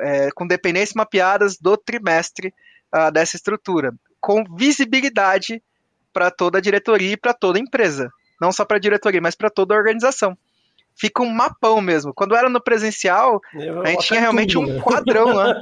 [0.00, 2.54] é, com dependências mapeadas do trimestre
[2.94, 5.62] uh, dessa estrutura, com visibilidade
[6.12, 9.34] para toda a diretoria e para toda a empresa, não só para a diretoria, mas
[9.34, 10.36] para toda a organização
[10.98, 12.12] fica um mapão mesmo.
[12.14, 13.40] Quando era no presencial,
[13.84, 15.54] a gente tinha realmente um quadrão lá.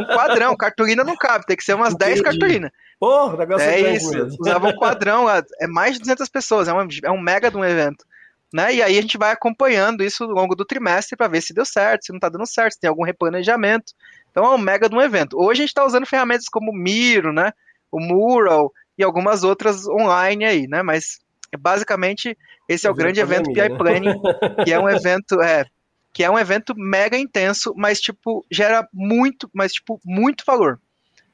[0.00, 2.22] um quadrão, cartolina não cabe, tem que ser umas Entendi.
[2.22, 2.70] 10 cartolinas.
[2.98, 4.12] Porra, negócio é, é isso.
[4.12, 4.36] Mesmo.
[4.40, 7.64] Usava um quadrão, é mais de 200 pessoas, é, uma, é um mega de um
[7.64, 8.04] evento.
[8.52, 8.74] Né?
[8.74, 11.64] E aí a gente vai acompanhando isso ao longo do trimestre para ver se deu
[11.64, 13.92] certo, se não está dando certo, se tem algum replanejamento.
[14.30, 15.36] Então é um mega de um evento.
[15.38, 17.52] Hoje a gente está usando ferramentas como o Miro, né?
[17.90, 20.82] o Mural e algumas outras online aí, né?
[20.82, 21.18] Mas
[21.56, 22.36] basicamente
[22.68, 23.76] esse é o grande evento PI né?
[23.76, 24.20] Planning,
[24.64, 25.64] que é um evento, é,
[26.12, 30.80] que é um evento mega intenso, mas tipo gera muito, mas tipo muito valor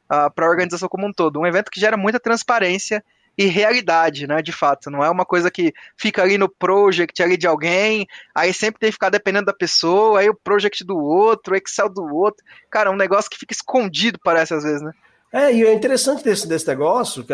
[0.06, 1.40] uh, para a organização como um todo.
[1.40, 3.04] Um evento que gera muita transparência
[3.38, 4.90] e realidade, né, de fato.
[4.90, 8.88] Não é uma coisa que fica ali no project ali de alguém, aí sempre tem
[8.88, 12.44] que ficar dependendo da pessoa, aí o project do outro, o Excel do outro.
[12.70, 14.92] Cara, é um negócio que fica escondido, parece às vezes, né?
[15.32, 17.26] É, e o interessante desse, desse negócio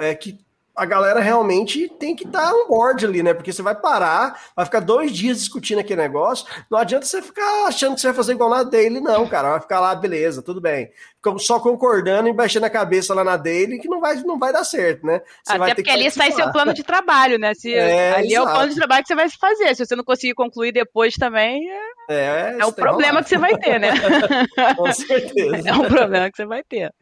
[0.00, 0.38] é que
[0.76, 3.32] a galera realmente tem que estar tá on board ali, né?
[3.32, 6.46] Porque você vai parar, vai ficar dois dias discutindo aquele negócio.
[6.70, 9.52] Não adianta você ficar achando que você vai fazer igual na dele, não, cara.
[9.52, 10.90] Vai ficar lá, beleza, tudo bem.
[11.16, 14.52] Fica só concordando e baixando a cabeça lá na dele que não vai, não vai
[14.52, 15.22] dar certo, né?
[15.42, 17.54] Você Até porque ali sai seu plano de trabalho, né?
[17.54, 18.46] Se, é, ali exato.
[18.46, 19.74] é o plano de trabalho que você vai fazer.
[19.74, 23.56] Se você não conseguir concluir depois também, é, é, é um problema que você vai
[23.56, 23.92] ter, né?
[24.76, 25.56] Com certeza.
[25.66, 26.92] É um problema que você vai ter.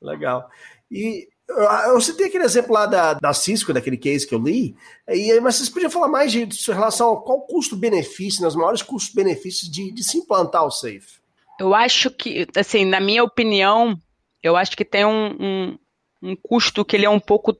[0.00, 0.48] Legal.
[0.90, 4.74] E eu citei aquele exemplo lá da, da Cisco, daquele case que eu li,
[5.08, 9.70] e, mas vocês podiam falar mais de, em relação ao qual custo-benefício, nos maiores custos-benefícios
[9.70, 11.20] de, de se implantar o SAFE?
[11.60, 13.96] Eu acho que, assim, na minha opinião,
[14.42, 15.78] eu acho que tem um, um,
[16.22, 17.56] um custo que ele é um pouco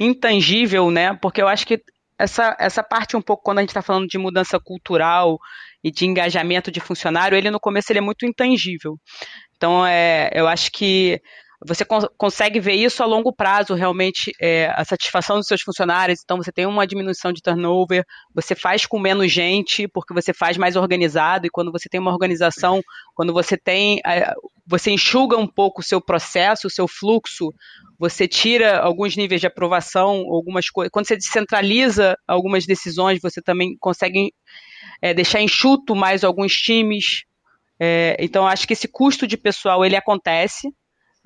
[0.00, 1.14] intangível, né?
[1.14, 1.80] Porque eu acho que
[2.18, 5.38] essa, essa parte um pouco, quando a gente está falando de mudança cultural
[5.84, 8.98] e de engajamento de funcionário, ele no começo ele é muito intangível.
[9.56, 11.20] Então, é, eu acho que
[11.66, 11.84] você
[12.16, 16.20] consegue ver isso a longo prazo, realmente, é, a satisfação dos seus funcionários.
[16.22, 20.56] Então, você tem uma diminuição de turnover, você faz com menos gente, porque você faz
[20.56, 21.46] mais organizado.
[21.46, 22.80] E quando você tem uma organização,
[23.14, 24.00] quando você tem.
[24.06, 24.32] É,
[24.64, 27.52] você enxuga um pouco o seu processo, o seu fluxo,
[27.98, 30.90] você tira alguns níveis de aprovação, algumas coisas.
[30.92, 34.30] Quando você descentraliza algumas decisões, você também consegue
[35.02, 37.24] é, deixar enxuto mais alguns times.
[37.80, 40.68] É, então, acho que esse custo de pessoal ele acontece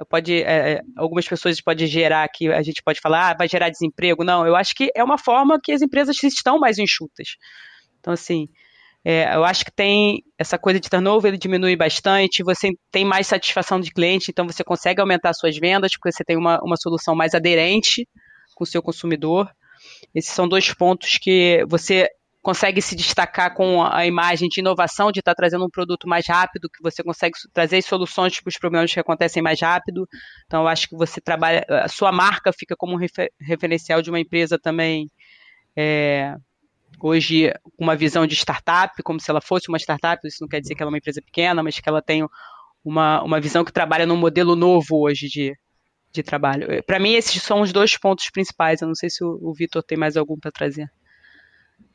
[0.08, 3.70] pode é, é, algumas pessoas podem gerar que a gente pode falar, ah, vai gerar
[3.70, 4.24] desemprego.
[4.24, 7.36] Não, eu acho que é uma forma que as empresas estão mais enxutas.
[8.00, 8.48] Então, assim,
[9.04, 13.26] é, eu acho que tem essa coisa de turnover, ele diminui bastante, você tem mais
[13.26, 17.14] satisfação de cliente, então você consegue aumentar suas vendas, porque você tem uma, uma solução
[17.14, 18.08] mais aderente
[18.54, 19.50] com o seu consumidor.
[20.14, 22.08] Esses são dois pontos que você
[22.42, 26.26] consegue se destacar com a imagem de inovação, de estar tá trazendo um produto mais
[26.26, 30.08] rápido, que você consegue trazer soluções para os problemas que acontecem mais rápido.
[30.46, 34.18] Então, eu acho que você trabalha, a sua marca fica como refer, referencial de uma
[34.18, 35.08] empresa também.
[35.76, 36.34] É,
[37.00, 40.60] hoje, com uma visão de startup, como se ela fosse uma startup, isso não quer
[40.60, 42.26] dizer que ela é uma empresa pequena, mas que ela tem
[42.84, 45.56] uma, uma visão que trabalha num modelo novo hoje de,
[46.10, 46.82] de trabalho.
[46.84, 48.82] Para mim, esses são os dois pontos principais.
[48.82, 50.90] Eu não sei se o, o Vitor tem mais algum para trazer.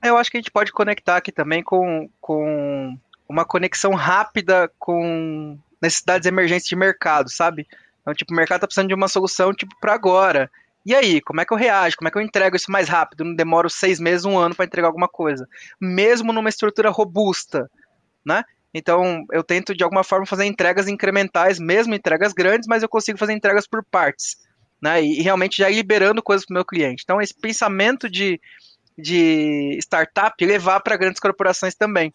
[0.03, 5.57] Eu acho que a gente pode conectar aqui também com, com uma conexão rápida com
[5.81, 7.67] necessidades emergentes de mercado, sabe?
[8.01, 10.49] Então, tipo, o mercado tá precisando de uma solução, tipo, para agora.
[10.85, 11.97] E aí, como é que eu reajo?
[11.97, 13.25] Como é que eu entrego isso mais rápido?
[13.25, 15.47] Não demoro seis meses, um ano para entregar alguma coisa.
[15.81, 17.69] Mesmo numa estrutura robusta,
[18.25, 18.43] né?
[18.73, 23.17] Então, eu tento, de alguma forma, fazer entregas incrementais, mesmo entregas grandes, mas eu consigo
[23.17, 24.37] fazer entregas por partes,
[24.81, 25.01] né?
[25.01, 27.03] E, e realmente já liberando coisas para o meu cliente.
[27.03, 28.39] Então, esse pensamento de,
[28.97, 32.13] de startup levar para grandes corporações também,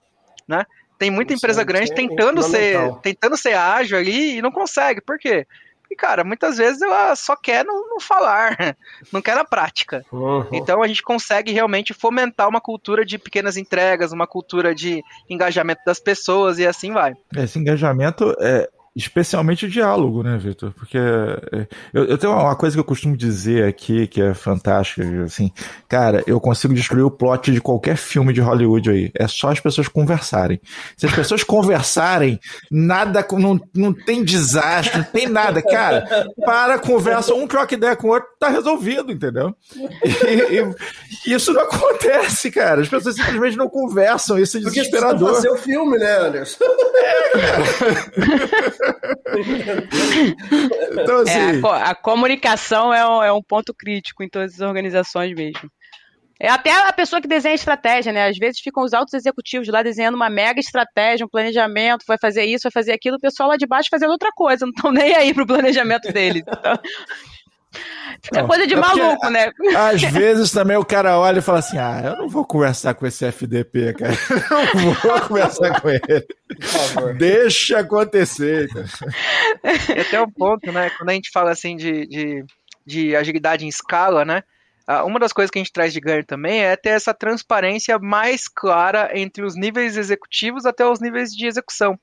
[0.48, 0.64] né?
[0.98, 5.00] Tem muita Isso empresa grande é tentando ser, tentando ser ágil ali e não consegue.
[5.00, 5.46] Por quê?
[5.82, 8.56] Porque, cara, muitas vezes ela só quer no, no falar,
[9.12, 10.04] não quer na prática.
[10.10, 10.46] Uhum.
[10.52, 15.82] Então a gente consegue realmente fomentar uma cultura de pequenas entregas, uma cultura de engajamento
[15.84, 17.14] das pessoas e assim vai.
[17.36, 20.70] Esse engajamento é, Especialmente o diálogo, né, Vitor?
[20.72, 25.02] Porque é, eu, eu, tenho uma coisa que eu costumo dizer aqui que é fantástica,
[25.22, 25.50] assim,
[25.88, 29.10] cara, eu consigo destruir o plot de qualquer filme de Hollywood aí.
[29.14, 30.60] É só as pessoas conversarem.
[30.94, 32.38] Se as pessoas conversarem,
[32.70, 36.26] nada, não, não tem desastre, não tem nada, cara.
[36.44, 39.56] Para, conversa, um troca ideia com o outro, tá resolvido, entendeu?
[39.74, 42.82] E, e, isso não acontece, cara.
[42.82, 45.18] As pessoas simplesmente não conversam, isso é desesperador.
[45.18, 46.64] Porque fazer o filme, né, Anderson?
[46.94, 48.81] É, cara.
[50.92, 51.30] então, assim...
[51.30, 55.70] É, a, a, comunicação é um, é um ponto crítico em todas as organizações mesmo.
[56.40, 58.26] É até a pessoa que desenha estratégia, né?
[58.26, 62.44] Às vezes ficam os altos executivos lá desenhando uma mega estratégia, um planejamento, vai fazer
[62.44, 65.14] isso, vai fazer aquilo, o pessoal lá de baixo fazendo outra coisa, não estão nem
[65.14, 66.42] aí pro planejamento deles.
[66.42, 66.74] Então,
[68.30, 69.52] Não, coisa de é maluco, né?
[69.76, 73.04] Às vezes também o cara olha e fala assim: ah, eu não vou conversar com
[73.04, 74.12] esse FDP, cara.
[74.74, 76.00] Eu não vou conversar com ele.
[76.00, 77.14] Por favor.
[77.14, 78.68] Deixa acontecer.
[79.94, 80.90] E até um ponto, né?
[80.90, 82.44] Quando a gente fala assim de, de,
[82.84, 84.42] de agilidade em escala, né?
[85.04, 88.48] Uma das coisas que a gente traz de ganho também é ter essa transparência mais
[88.48, 91.98] clara entre os níveis executivos até os níveis de execução,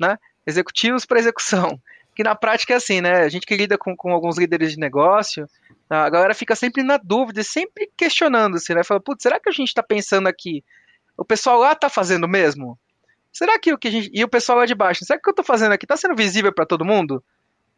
[0.00, 0.16] né?
[0.46, 1.78] Executivos para execução
[2.16, 3.22] que na prática é assim, né?
[3.22, 5.46] A gente que lida com, com alguns líderes de negócio,
[5.88, 8.82] a galera fica sempre na dúvida, sempre questionando-se, né?
[8.82, 10.64] Fala, putz, será que a gente está pensando aqui?
[11.16, 12.78] O pessoal lá está fazendo mesmo?
[13.36, 14.10] será que o que a gente.
[14.12, 15.96] E o pessoal lá de baixo, será que o que eu tô fazendo aqui tá
[15.96, 17.22] sendo visível para todo mundo?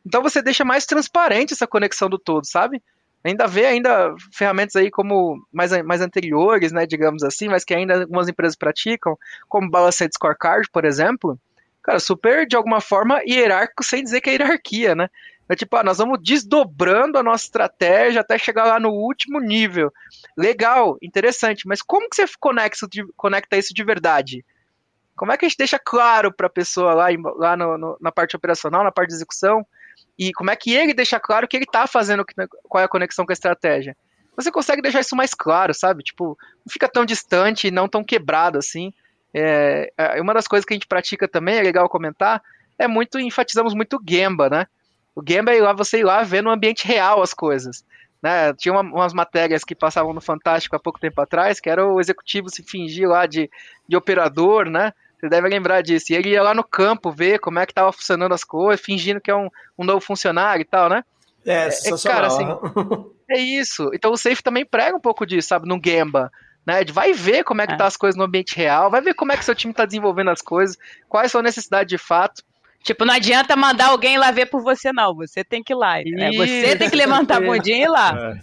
[0.07, 2.81] Então você deixa mais transparente essa conexão do todo, sabe?
[3.25, 8.03] Ainda vê ainda ferramentas aí como mais, mais anteriores, né, digamos assim, mas que ainda
[8.03, 9.19] algumas empresas praticam,
[9.49, 11.37] como Balanced Scorecard, por exemplo,
[11.89, 15.09] cara, super de alguma forma hierárquico sem dizer que é hierarquia, né?
[15.49, 19.91] É tipo, ah, nós vamos desdobrando a nossa estratégia até chegar lá no último nível.
[20.37, 22.87] Legal, interessante, mas como que você conecta,
[23.17, 24.45] conecta isso de verdade?
[25.17, 28.13] Como é que a gente deixa claro para a pessoa lá, lá no, no, na
[28.13, 29.67] parte operacional, na parte de execução,
[30.19, 32.27] e como é que ele deixa claro que ele está fazendo,
[32.65, 33.97] qual é a conexão com a estratégia?
[34.37, 36.03] Você consegue deixar isso mais claro, sabe?
[36.03, 38.93] Tipo, não fica tão distante e não tão quebrado assim.
[39.35, 42.43] É, é, uma das coisas que a gente pratica também, é legal comentar,
[42.79, 44.67] é muito, enfatizamos muito o Gemba, né?
[45.19, 47.85] O Gamba é lá você ir lá ver no ambiente real as coisas.
[48.23, 48.55] Né?
[48.55, 52.01] Tinha uma, umas matérias que passavam no Fantástico há pouco tempo atrás, que era o
[52.01, 53.51] executivo se fingir lá de,
[53.89, 54.93] de operador, né?
[55.19, 56.13] Você deve lembrar disso.
[56.13, 59.21] E ele ia lá no campo ver como é que estava funcionando as coisas, fingindo
[59.21, 61.05] que é um, um novo funcionário e tal, né?
[61.45, 62.47] É, é, é cara, assim,
[63.29, 63.91] é isso.
[63.93, 66.31] Então o Safe também prega um pouco disso, sabe, no Gamba.
[66.69, 67.77] Né, vai ver como é que é.
[67.79, 70.29] tá as coisas no ambiente real, vai ver como é que seu time está desenvolvendo
[70.29, 70.77] as coisas,
[71.09, 72.45] quais são as necessidades de fato.
[72.83, 75.15] Tipo, não adianta mandar alguém lá ver por você, não.
[75.15, 75.95] Você tem que ir lá.
[75.97, 76.31] Né?
[76.33, 78.39] Você tem que levantar a bundinha e ir lá.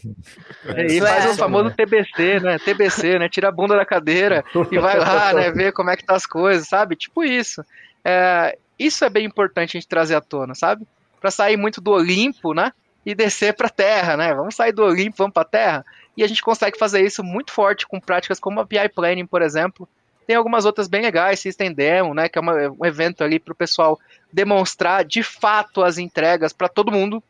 [0.65, 0.85] É.
[0.87, 1.29] E faz é.
[1.29, 2.57] o famoso TBC, né?
[2.57, 3.29] TBC, né?
[3.29, 5.51] Tira a bunda da cadeira e vai lá, né?
[5.51, 6.95] Ver como é que tá as coisas, sabe?
[6.95, 7.63] Tipo isso.
[8.03, 10.83] É, isso é bem importante a gente trazer à tona, sabe?
[11.21, 12.73] Para sair muito do Olimpo, né?
[13.05, 14.33] E descer para terra, né?
[14.33, 15.85] Vamos sair do Olimpo, vamos para terra.
[16.17, 19.41] E a gente consegue fazer isso muito forte com práticas como a PI Planning, por
[19.41, 19.87] exemplo,
[20.25, 23.51] tem algumas outras bem legais, System Demo, né, que é uma, um evento ali para
[23.51, 23.99] o pessoal
[24.33, 27.23] demonstrar de fato as entregas para todo mundo,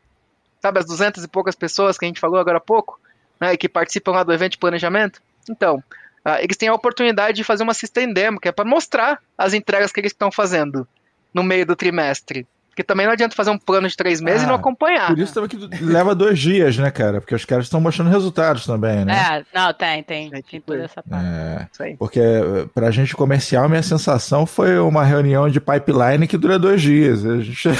[0.60, 2.98] sabe, as duzentas e poucas pessoas que a gente falou agora há pouco,
[3.40, 5.20] né, que participam lá do evento de planejamento.
[5.48, 5.76] Então,
[6.24, 9.52] uh, eles têm a oportunidade de fazer uma System Demo, que é para mostrar as
[9.52, 10.88] entregas que eles estão fazendo
[11.34, 12.46] no meio do trimestre.
[12.76, 15.06] Porque também não adianta fazer um plano de três meses ah, e não ah, acompanhar.
[15.06, 17.22] Por isso também que leva dois dias, né, cara?
[17.22, 19.14] Porque os caras estão mostrando resultados também, né?
[19.14, 20.30] É, não, tem, tem.
[20.30, 21.24] Tem toda essa parte.
[21.24, 26.58] É, porque eh, pra gente comercial, minha sensação foi uma reunião de pipeline que dura
[26.58, 27.24] dois dias.
[27.24, 27.70] A gente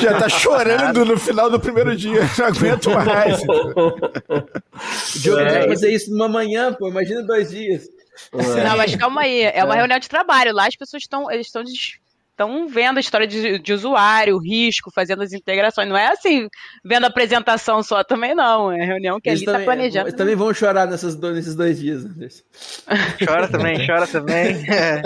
[0.00, 2.22] já tá chorando no final do primeiro dia.
[2.36, 3.40] Não aguento mais.
[3.40, 5.68] o Diogo é.
[5.68, 6.88] fazer isso numa manhã, pô.
[6.88, 7.84] Imagina dois dias.
[8.32, 9.42] Não, mas calma aí.
[9.42, 9.78] É uma é.
[9.78, 10.52] reunião de trabalho.
[10.52, 11.30] Lá as pessoas estão.
[11.30, 11.62] Eles estão
[12.34, 15.88] estão vendo a história de, de usuário, risco, fazendo as integrações.
[15.88, 16.48] Não é assim,
[16.84, 18.70] vendo a apresentação só também, não.
[18.70, 20.08] É reunião que eles ali está planejando.
[20.08, 22.04] Eles também vão chorar nessas dois, nesses dois dias.
[23.24, 24.64] chora também, chora também.
[24.68, 25.02] É.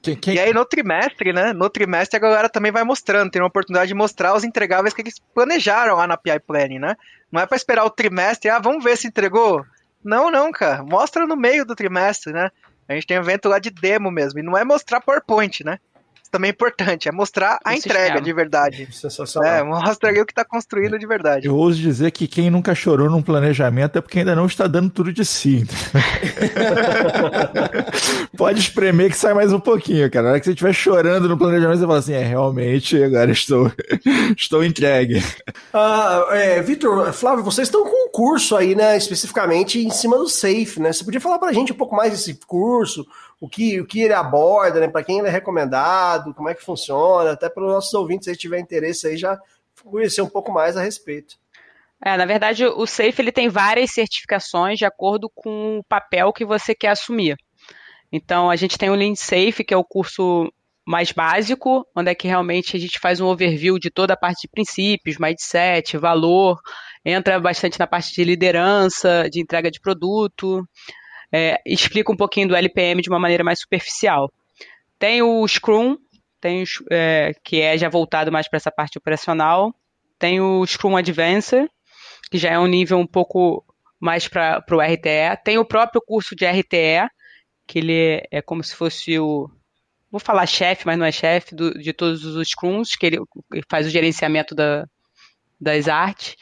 [0.00, 0.34] Quem, quem...
[0.34, 1.52] E aí no trimestre, né?
[1.52, 5.00] No trimestre a galera também vai mostrando, tem uma oportunidade de mostrar os entregáveis que
[5.00, 6.94] eles planejaram lá na PI Planning, né?
[7.32, 9.64] Não é para esperar o trimestre, ah, vamos ver se entregou.
[10.04, 10.84] Não, não, cara.
[10.84, 12.50] Mostra no meio do trimestre, né?
[12.86, 14.38] A gente tem um evento lá de demo mesmo.
[14.38, 15.78] E não é mostrar PowerPoint, né?
[16.34, 18.88] Também é importante, é mostrar a entrega de verdade.
[18.90, 19.48] Sensacional.
[19.48, 21.46] É, mostra aí o que está construído de verdade.
[21.46, 24.90] Eu ouso dizer que quem nunca chorou num planejamento é porque ainda não está dando
[24.90, 25.64] tudo de si.
[28.36, 30.24] Pode espremer que sai mais um pouquinho, cara.
[30.24, 33.70] Na hora que você estiver chorando no planejamento, você fala assim: é, realmente, agora estou,
[34.36, 35.18] estou entregue.
[35.72, 40.28] Uh, é, Vitor, Flávio, vocês estão com um curso aí, né, especificamente em cima do
[40.28, 40.92] Safe, né?
[40.92, 43.06] Você podia falar para a gente um pouco mais desse curso,
[43.44, 44.88] o que, o que ele aborda, né?
[44.88, 48.38] Para quem ele é recomendado, como é que funciona, até para os nossos ouvintes, se
[48.38, 49.38] tiver interesse aí, já
[49.84, 51.36] conhecer um pouco mais a respeito.
[52.02, 56.42] É, na verdade, o SAFE ele tem várias certificações de acordo com o papel que
[56.42, 57.36] você quer assumir.
[58.10, 60.50] Então, a gente tem o Lean Safe, que é o curso
[60.86, 64.42] mais básico, onde é que realmente a gente faz um overview de toda a parte
[64.42, 66.58] de princípios, mindset, valor,
[67.04, 70.66] entra bastante na parte de liderança, de entrega de produto
[71.36, 74.32] é, explica um pouquinho do LPM de uma maneira mais superficial.
[75.00, 75.98] Tem o Scrum,
[76.40, 76.62] tem
[76.92, 79.74] é, que é já voltado mais para essa parte operacional.
[80.16, 81.68] Tem o Scrum Advancer,
[82.30, 83.64] que já é um nível um pouco
[83.98, 85.42] mais para o RTE.
[85.42, 87.10] Tem o próprio curso de RTE,
[87.66, 89.50] que ele é como se fosse o.
[90.12, 93.18] Vou falar chefe, mas não é chefe de todos os Scrums, que ele
[93.68, 94.86] faz o gerenciamento da,
[95.60, 96.36] das artes.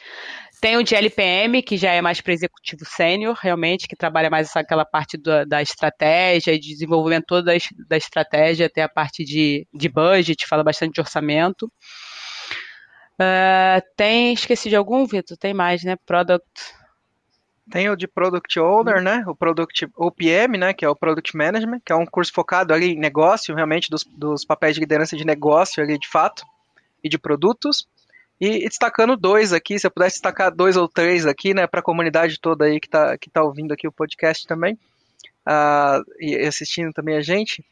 [0.63, 4.55] Tem o de LPM, que já é mais para executivo sênior, realmente, que trabalha mais
[4.55, 9.25] aquela parte da, da estratégia e de desenvolvimento toda da, da estratégia, até a parte
[9.25, 11.65] de, de budget, fala bastante de orçamento.
[13.19, 15.35] Uh, tem, esqueci de algum, Vitor?
[15.35, 15.97] Tem mais, né?
[16.05, 16.47] Product.
[17.69, 19.21] Tem o de Product Owner, né?
[19.27, 20.73] O Product OPM, né?
[20.73, 24.05] Que é o Product Management, que é um curso focado ali em negócio, realmente, dos,
[24.05, 26.45] dos papéis de liderança de negócio ali, de fato,
[27.03, 27.85] e de produtos.
[28.45, 31.83] E destacando dois aqui, se eu pudesse destacar dois ou três aqui, né, para a
[31.83, 34.73] comunidade toda aí que está que tá ouvindo aqui o podcast também,
[35.47, 37.63] uh, e assistindo também a gente,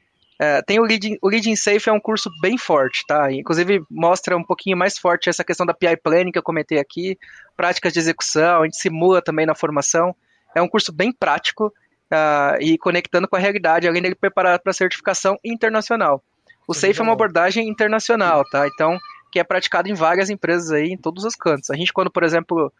[0.43, 3.31] É, tem o Leading, o Leading Safe é um curso bem forte, tá?
[3.31, 7.15] Inclusive mostra um pouquinho mais forte essa questão da PI Planning que eu comentei aqui,
[7.55, 10.15] práticas de execução, a gente simula também na formação.
[10.55, 14.73] É um curso bem prático uh, e conectando com a realidade, além dele preparar para
[14.73, 16.23] certificação internacional.
[16.67, 18.65] O Safe é uma abordagem internacional, tá?
[18.65, 18.97] Então,
[19.31, 21.69] que é praticado em várias empresas aí, em todos os cantos.
[21.69, 22.71] A gente, quando, por exemplo,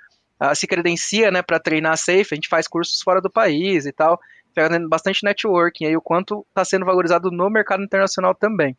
[0.41, 3.91] uh, se credencia, né, para treinar Safe, a gente faz cursos fora do país e
[3.91, 4.19] tal,
[4.53, 8.75] fazendo bastante networking aí, o quanto está sendo valorizado no mercado internacional também.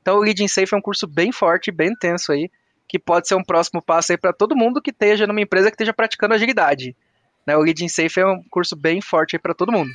[0.00, 2.48] Então, o Leading Safe é um curso bem forte, bem intenso aí,
[2.88, 5.74] que pode ser um próximo passo aí para todo mundo que esteja numa empresa que
[5.74, 6.94] esteja praticando agilidade.
[7.44, 9.90] Né, o Leading Safe é um curso bem forte aí para todo mundo.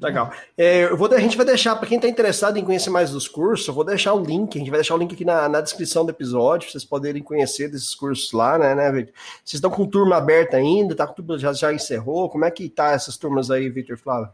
[0.00, 0.32] Legal.
[0.56, 3.28] É, eu vou, a gente vai deixar, para quem está interessado em conhecer mais dos
[3.28, 5.60] cursos, eu vou deixar o link, a gente vai deixar o link aqui na, na
[5.60, 9.14] descrição do episódio, para vocês poderem conhecer desses cursos lá, né, né, Victor?
[9.44, 12.28] Vocês estão com turma aberta ainda, tá com turma, já, já encerrou?
[12.30, 14.30] Como é que tá essas turmas aí, Victor Flávio?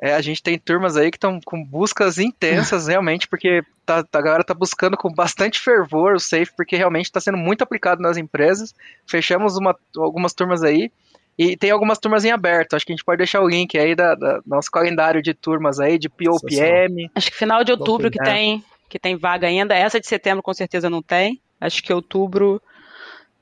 [0.00, 4.20] É, a gente tem turmas aí que estão com buscas intensas, realmente, porque tá, a
[4.20, 8.16] galera tá buscando com bastante fervor o Safe, porque realmente está sendo muito aplicado nas
[8.16, 8.74] empresas.
[9.06, 10.92] Fechamos uma, algumas turmas aí,
[11.38, 12.74] e tem algumas turmas em aberto.
[12.74, 15.78] Acho que a gente pode deixar o link aí da, da nosso calendário de turmas
[15.78, 17.08] aí, de POPM.
[17.14, 19.72] Acho que final de outubro que, tem, que tem vaga ainda.
[19.72, 21.40] Essa de setembro com certeza não tem.
[21.60, 22.60] Acho que outubro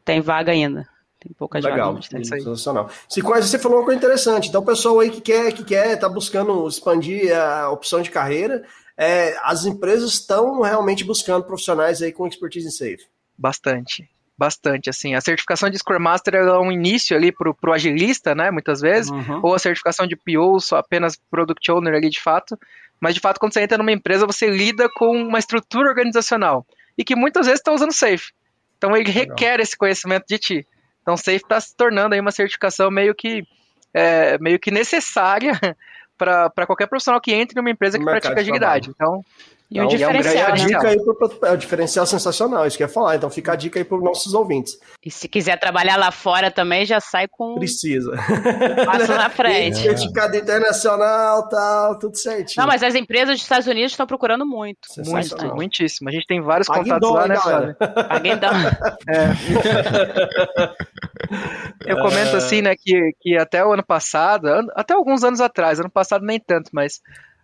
[0.04, 0.86] tem vaga ainda.
[1.18, 2.10] Tem poucas Legal, vagas.
[2.10, 2.90] Legal, sensacional.
[3.08, 4.50] Se você falou uma coisa interessante.
[4.50, 8.62] Então, o pessoal aí que quer, que quer, tá buscando expandir a opção de carreira,
[8.94, 13.06] é, as empresas estão realmente buscando profissionais aí com expertise em safe.
[13.38, 14.06] Bastante
[14.38, 15.14] bastante, assim.
[15.14, 19.10] A certificação de Scrum Master é um início ali pro, pro agilista, né, muitas vezes,
[19.10, 19.40] uhum.
[19.42, 22.58] ou a certificação de PO, só apenas Product Owner ali de fato,
[23.00, 26.66] mas de fato quando você entra numa empresa, você lida com uma estrutura organizacional,
[26.96, 28.32] e que muitas vezes está usando Safe.
[28.76, 29.24] Então ele Legal.
[29.28, 30.66] requer esse conhecimento de ti.
[31.02, 33.42] Então Safe está se tornando aí uma certificação meio que,
[33.92, 35.52] é, meio que necessária
[36.16, 38.90] para qualquer profissional que entre numa empresa que pratica agilidade.
[38.90, 39.22] Então,
[39.68, 40.64] e então, o diferencial, é né?
[40.64, 43.16] dica aí pro, é o diferencial sensacional, isso que eu ia falar.
[43.16, 44.78] Então fica a dica aí para os nossos ouvintes.
[45.04, 47.56] E se quiser trabalhar lá fora também, já sai com.
[47.56, 48.12] Precisa.
[48.84, 49.78] Passo na frente.
[49.78, 52.62] Certificado internacional, tal, tudo certinho.
[52.64, 54.86] Não, mas as empresas dos Estados Unidos estão procurando muito.
[54.98, 56.08] Muito, muitíssimo.
[56.08, 57.76] A gente tem vários contatos lá, né, Flávio?
[58.08, 58.52] Aguendão.
[59.08, 59.26] É.
[61.86, 65.90] Eu comento assim, né, que, que até o ano passado, até alguns anos atrás, ano
[65.90, 67.00] passado nem tanto, mas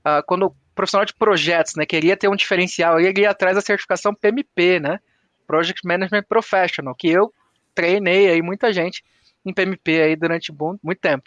[0.06, 1.84] uh, quando profissional de projetos, né?
[1.86, 4.98] Queria ter um diferencial, ele ia atrás da certificação PMP, né?
[5.46, 7.32] Project Management Professional, que eu
[7.74, 9.02] treinei aí muita gente
[9.44, 11.24] em PMP aí durante bom, muito tempo.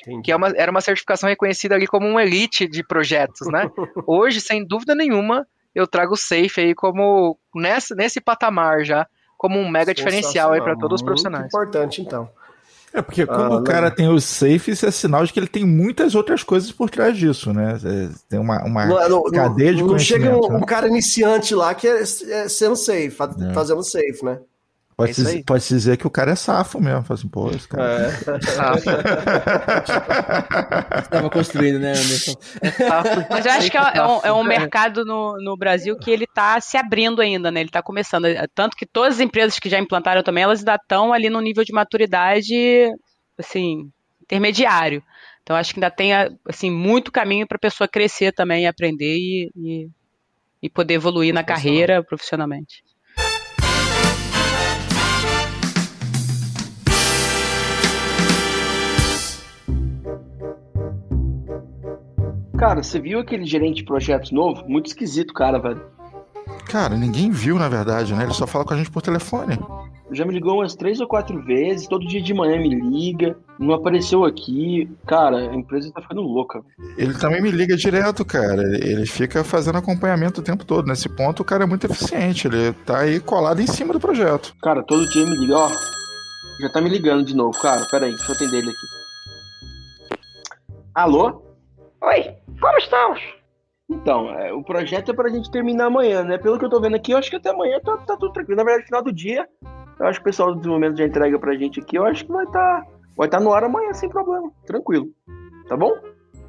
[0.00, 0.22] Entendi.
[0.22, 3.70] Que é uma, era uma certificação reconhecida ali como um elite de projetos, né?
[4.06, 9.58] Hoje, sem dúvida nenhuma, eu trago o Safe aí como nessa, nesse patamar já, como
[9.58, 11.46] um mega diferencial aí para todos os profissionais.
[11.46, 12.28] Importante, então.
[12.94, 15.64] É, porque quando ah, o cara tem os safes, é sinal de que ele tem
[15.64, 17.76] muitas outras coisas por trás disso, né?
[17.84, 19.90] É, tem uma, uma não, não, cadeia de conhecimento.
[19.90, 20.56] Não chega um, né?
[20.58, 23.52] um, cara iniciante lá que é, é sendo safe, é.
[23.52, 24.38] fazendo safe, né?
[24.96, 27.02] Pode, é se, pode se dizer que o cara é safo mesmo.
[27.02, 28.06] Fala assim, pô, esse cara.
[28.06, 28.10] É.
[31.00, 32.34] Estava construindo, né, Anderson?
[33.28, 36.24] Mas eu acho que é, é, um, é um, mercado no, no Brasil que ele
[36.24, 37.58] está se abrindo ainda, né?
[37.60, 38.26] Ele está começando.
[38.54, 41.64] Tanto que todas as empresas que já implantaram também, elas ainda estão ali no nível
[41.64, 42.88] de maturidade,
[43.36, 43.90] assim,
[44.22, 45.02] intermediário.
[45.42, 46.12] Então acho que ainda tem
[46.48, 49.90] assim muito caminho para a pessoa crescer também, aprender e, e,
[50.62, 52.83] e poder evoluir na carreira profissionalmente.
[62.58, 64.64] Cara, você viu aquele gerente de projetos novo?
[64.68, 65.82] Muito esquisito, cara, velho.
[66.66, 68.24] Cara, ninguém viu, na verdade, né?
[68.24, 69.58] Ele só fala com a gente por telefone.
[70.12, 73.74] Já me ligou umas três ou quatro vezes, todo dia de manhã me liga, não
[73.74, 74.88] apareceu aqui.
[75.06, 76.60] Cara, a empresa tá ficando louca.
[76.96, 78.62] Ele também me liga direto, cara.
[78.62, 80.86] Ele fica fazendo acompanhamento o tempo todo.
[80.86, 82.46] Nesse ponto, o cara é muito eficiente.
[82.46, 84.54] Ele tá aí colado em cima do projeto.
[84.62, 85.68] Cara, todo dia me liga, ó.
[86.60, 87.84] Já tá me ligando de novo, cara.
[87.90, 88.86] Pera aí, deixa eu atender ele aqui.
[90.94, 91.43] Alô?
[92.04, 93.18] Oi, como estamos?
[93.88, 96.36] Então, é, o projeto é pra gente terminar amanhã, né?
[96.36, 98.58] Pelo que eu tô vendo aqui, eu acho que até amanhã tá, tá tudo tranquilo.
[98.58, 99.48] Na verdade, final do dia,
[99.98, 101.96] eu acho que o pessoal do desenvolvimento já entrega pra gente aqui.
[101.96, 102.86] Eu acho que vai estar tá,
[103.16, 104.52] vai tá no ar amanhã sem problema.
[104.66, 105.06] Tranquilo.
[105.66, 105.92] Tá bom?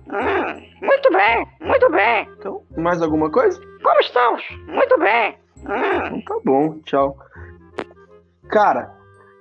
[0.08, 2.30] Hum, muito bem, muito bem.
[2.38, 3.58] Então, mais alguma coisa?
[3.82, 4.43] Como estamos?
[4.68, 5.38] Muito bem.
[5.60, 6.18] Hum.
[6.18, 7.18] Então, tá bom, tchau.
[8.49, 8.93] Cara,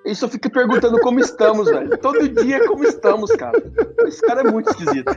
[0.04, 1.98] isso fica perguntando como estamos, velho.
[1.98, 3.60] Todo dia como estamos, cara.
[4.06, 5.12] Esse cara é muito esquisito.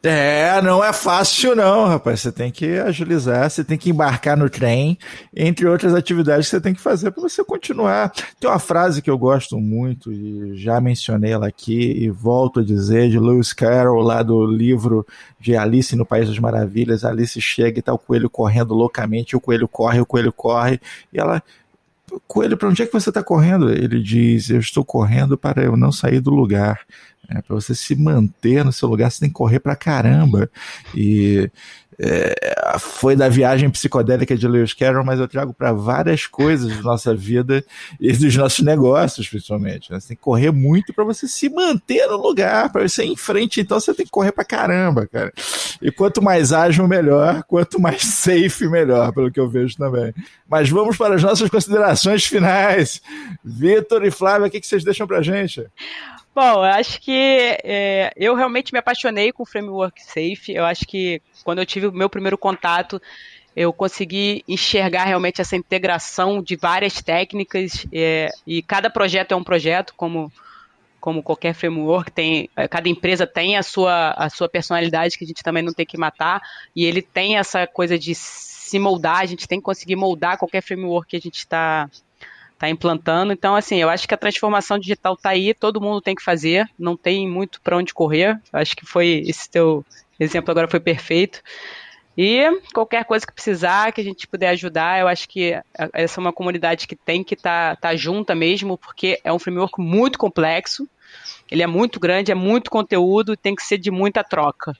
[0.00, 2.20] É, não é fácil não, rapaz.
[2.20, 4.96] Você tem que agilizar, você tem que embarcar no trem,
[5.34, 8.12] entre outras atividades que você tem que fazer para você continuar.
[8.38, 12.64] Tem uma frase que eu gosto muito e já mencionei ela aqui e volto a
[12.64, 15.04] dizer de Lewis Carroll lá do livro
[15.40, 17.04] de Alice no País das Maravilhas.
[17.04, 20.80] Alice chega e tá o coelho correndo loucamente, o coelho corre, o coelho corre
[21.12, 21.42] e ela
[22.26, 23.70] Coelho, para onde é que você está correndo?
[23.70, 26.80] Ele diz: Eu estou correndo para eu não sair do lugar.
[27.28, 30.50] É, para você se manter no seu lugar, você tem que correr pra caramba.
[30.94, 31.50] E
[32.00, 36.82] é, foi da viagem psicodélica de Lewis Carroll, mas eu trago para várias coisas da
[36.82, 37.64] nossa vida
[37.98, 39.90] e dos nossos negócios, principalmente.
[39.90, 39.98] Né?
[39.98, 43.16] Você tem que correr muito para você se manter no lugar, para você ir em
[43.16, 45.32] frente, então você tem que correr para caramba, cara.
[45.82, 50.14] E quanto mais ágil, melhor, quanto mais safe, melhor, pelo que eu vejo também.
[50.48, 53.02] Mas vamos para as nossas considerações finais.
[53.44, 55.66] Vitor e Flávia, o que, que vocês deixam para gente?
[56.34, 60.52] Bom, eu acho que é, eu realmente me apaixonei com o framework Safe.
[60.54, 63.00] Eu acho que quando eu tive o meu primeiro contato,
[63.56, 69.42] eu consegui enxergar realmente essa integração de várias técnicas é, e cada projeto é um
[69.42, 70.32] projeto, como
[71.00, 75.26] como qualquer framework tem, é, cada empresa tem a sua a sua personalidade que a
[75.26, 76.40] gente também não tem que matar
[76.74, 80.60] e ele tem essa coisa de se moldar, a gente tem que conseguir moldar qualquer
[80.60, 81.88] framework que a gente está
[82.58, 83.32] está implantando.
[83.32, 86.68] Então, assim, eu acho que a transformação digital está aí, todo mundo tem que fazer,
[86.76, 88.40] não tem muito para onde correr.
[88.52, 89.86] Eu acho que foi esse teu
[90.18, 91.40] exemplo agora foi perfeito.
[92.16, 95.56] E qualquer coisa que precisar, que a gente puder ajudar, eu acho que
[95.92, 99.38] essa é uma comunidade que tem que estar tá, tá junta mesmo, porque é um
[99.38, 100.88] framework muito complexo,
[101.48, 104.76] ele é muito grande, é muito conteúdo, tem que ser de muita troca.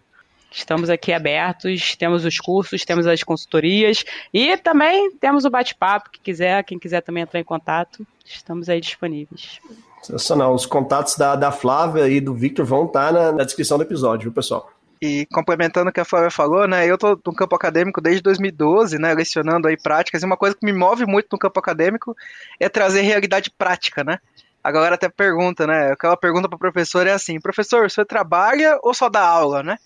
[0.50, 6.20] Estamos aqui abertos, temos os cursos, temos as consultorias e também temos o bate-papo, que
[6.20, 9.60] quiser, quem quiser também entrar em contato, estamos aí disponíveis.
[10.02, 10.54] Sensacional.
[10.54, 14.24] Os contatos da, da Flávia e do Victor vão estar na, na descrição do episódio,
[14.24, 14.70] viu, pessoal?
[15.00, 18.98] E complementando o que a Flávia falou, né, eu estou no campo acadêmico desde 2012,
[18.98, 22.16] né, lecionando aí práticas, e uma coisa que me move muito no campo acadêmico
[22.58, 24.18] é trazer realidade prática, né?
[24.62, 28.78] A galera até pergunta, né, aquela pergunta para o professor é assim, professor, você trabalha
[28.82, 29.78] ou só dá aula, né?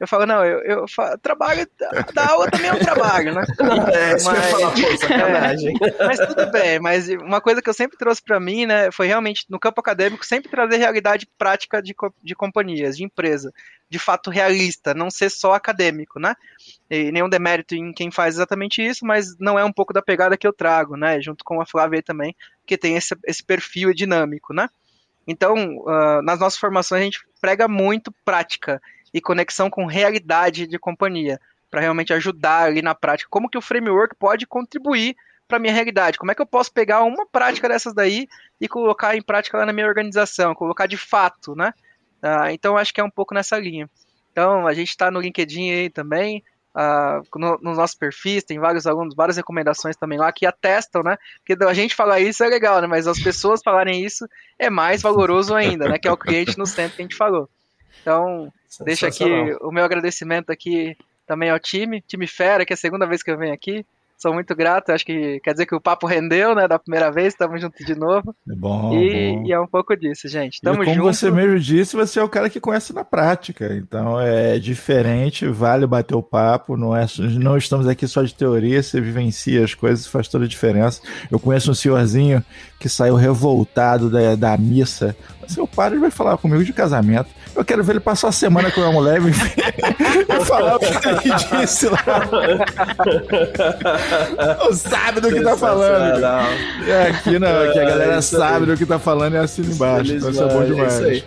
[0.00, 1.68] Eu falo, não, eu, eu falo, trabalho,
[2.14, 3.44] da aula também é um trabalho, né?
[3.92, 5.74] É, mas, falar, pô, sacanagem.
[5.82, 9.06] É, mas tudo bem, mas uma coisa que eu sempre trouxe para mim, né, foi
[9.06, 13.52] realmente, no campo acadêmico, sempre trazer realidade prática de, de companhias, de empresa,
[13.90, 16.34] de fato realista, não ser só acadêmico, né?
[16.88, 20.36] E nenhum demérito em quem faz exatamente isso, mas não é um pouco da pegada
[20.36, 22.34] que eu trago, né, junto com a Flávia também,
[22.64, 24.68] que tem esse, esse perfil dinâmico, né?
[25.26, 28.80] Então, uh, nas nossas formações a gente prega muito prática,
[29.12, 31.40] e conexão com realidade de companhia,
[31.70, 33.30] para realmente ajudar ali na prática.
[33.30, 36.18] Como que o framework pode contribuir para minha realidade?
[36.18, 38.28] Como é que eu posso pegar uma prática dessas daí
[38.60, 41.72] e colocar em prática lá na minha organização, colocar de fato, né?
[42.22, 43.88] Ah, então acho que é um pouco nessa linha.
[44.32, 46.42] Então a gente está no LinkedIn aí também,
[46.74, 51.16] ah, no, nos nossos perfis, tem vários alunos, várias recomendações também lá que atestam, né?
[51.38, 52.86] Porque a gente falar isso é legal, né?
[52.86, 54.26] Mas as pessoas falarem isso
[54.58, 55.98] é mais valoroso ainda, né?
[55.98, 57.48] Que é o cliente no centro que a gente falou.
[58.00, 58.52] Então,
[58.84, 59.24] deixa aqui
[59.60, 63.30] o meu agradecimento aqui também ao time, time fera, que é a segunda vez que
[63.30, 63.84] eu venho aqui.
[64.20, 67.28] Sou muito grato, acho que quer dizer que o papo rendeu, né, da primeira vez,
[67.28, 68.34] estamos juntos de novo.
[68.46, 69.46] É bom, e, bom.
[69.46, 70.60] e, é um pouco disso, gente.
[70.60, 71.06] Tamo e como junto.
[71.06, 75.86] você mesmo disse, você é o cara que conhece na prática, então é diferente, vale
[75.86, 80.06] bater o papo, não, é, não estamos aqui só de teoria, você vivencia as coisas,
[80.06, 81.00] faz toda a diferença.
[81.30, 82.44] Eu conheço um senhorzinho
[82.78, 85.16] que saiu revoltado da, da missa,
[85.50, 87.28] seu pai vai falar comigo de casamento.
[87.54, 91.62] Eu quero ver ele passar a semana com a mulher e falar o que ele
[91.62, 91.98] disse lá.
[94.58, 96.24] Não sabe do que tá falando.
[96.86, 100.14] É, aqui não, aqui a galera é sabe do que tá falando e assina embaixo.
[100.14, 101.00] Então isso é bom demais.
[101.00, 101.22] É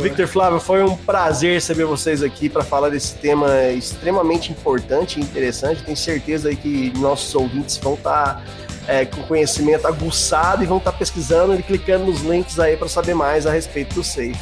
[0.00, 5.22] Victor Flávio, foi um prazer receber vocês aqui para falar desse tema extremamente importante e
[5.22, 5.82] interessante.
[5.82, 8.42] Tenho certeza que nossos ouvintes vão estar tá,
[8.88, 12.88] é, com conhecimento aguçado e vão estar tá pesquisando e clicando nos links aí para
[12.88, 14.36] saber mais a respeito do Safe.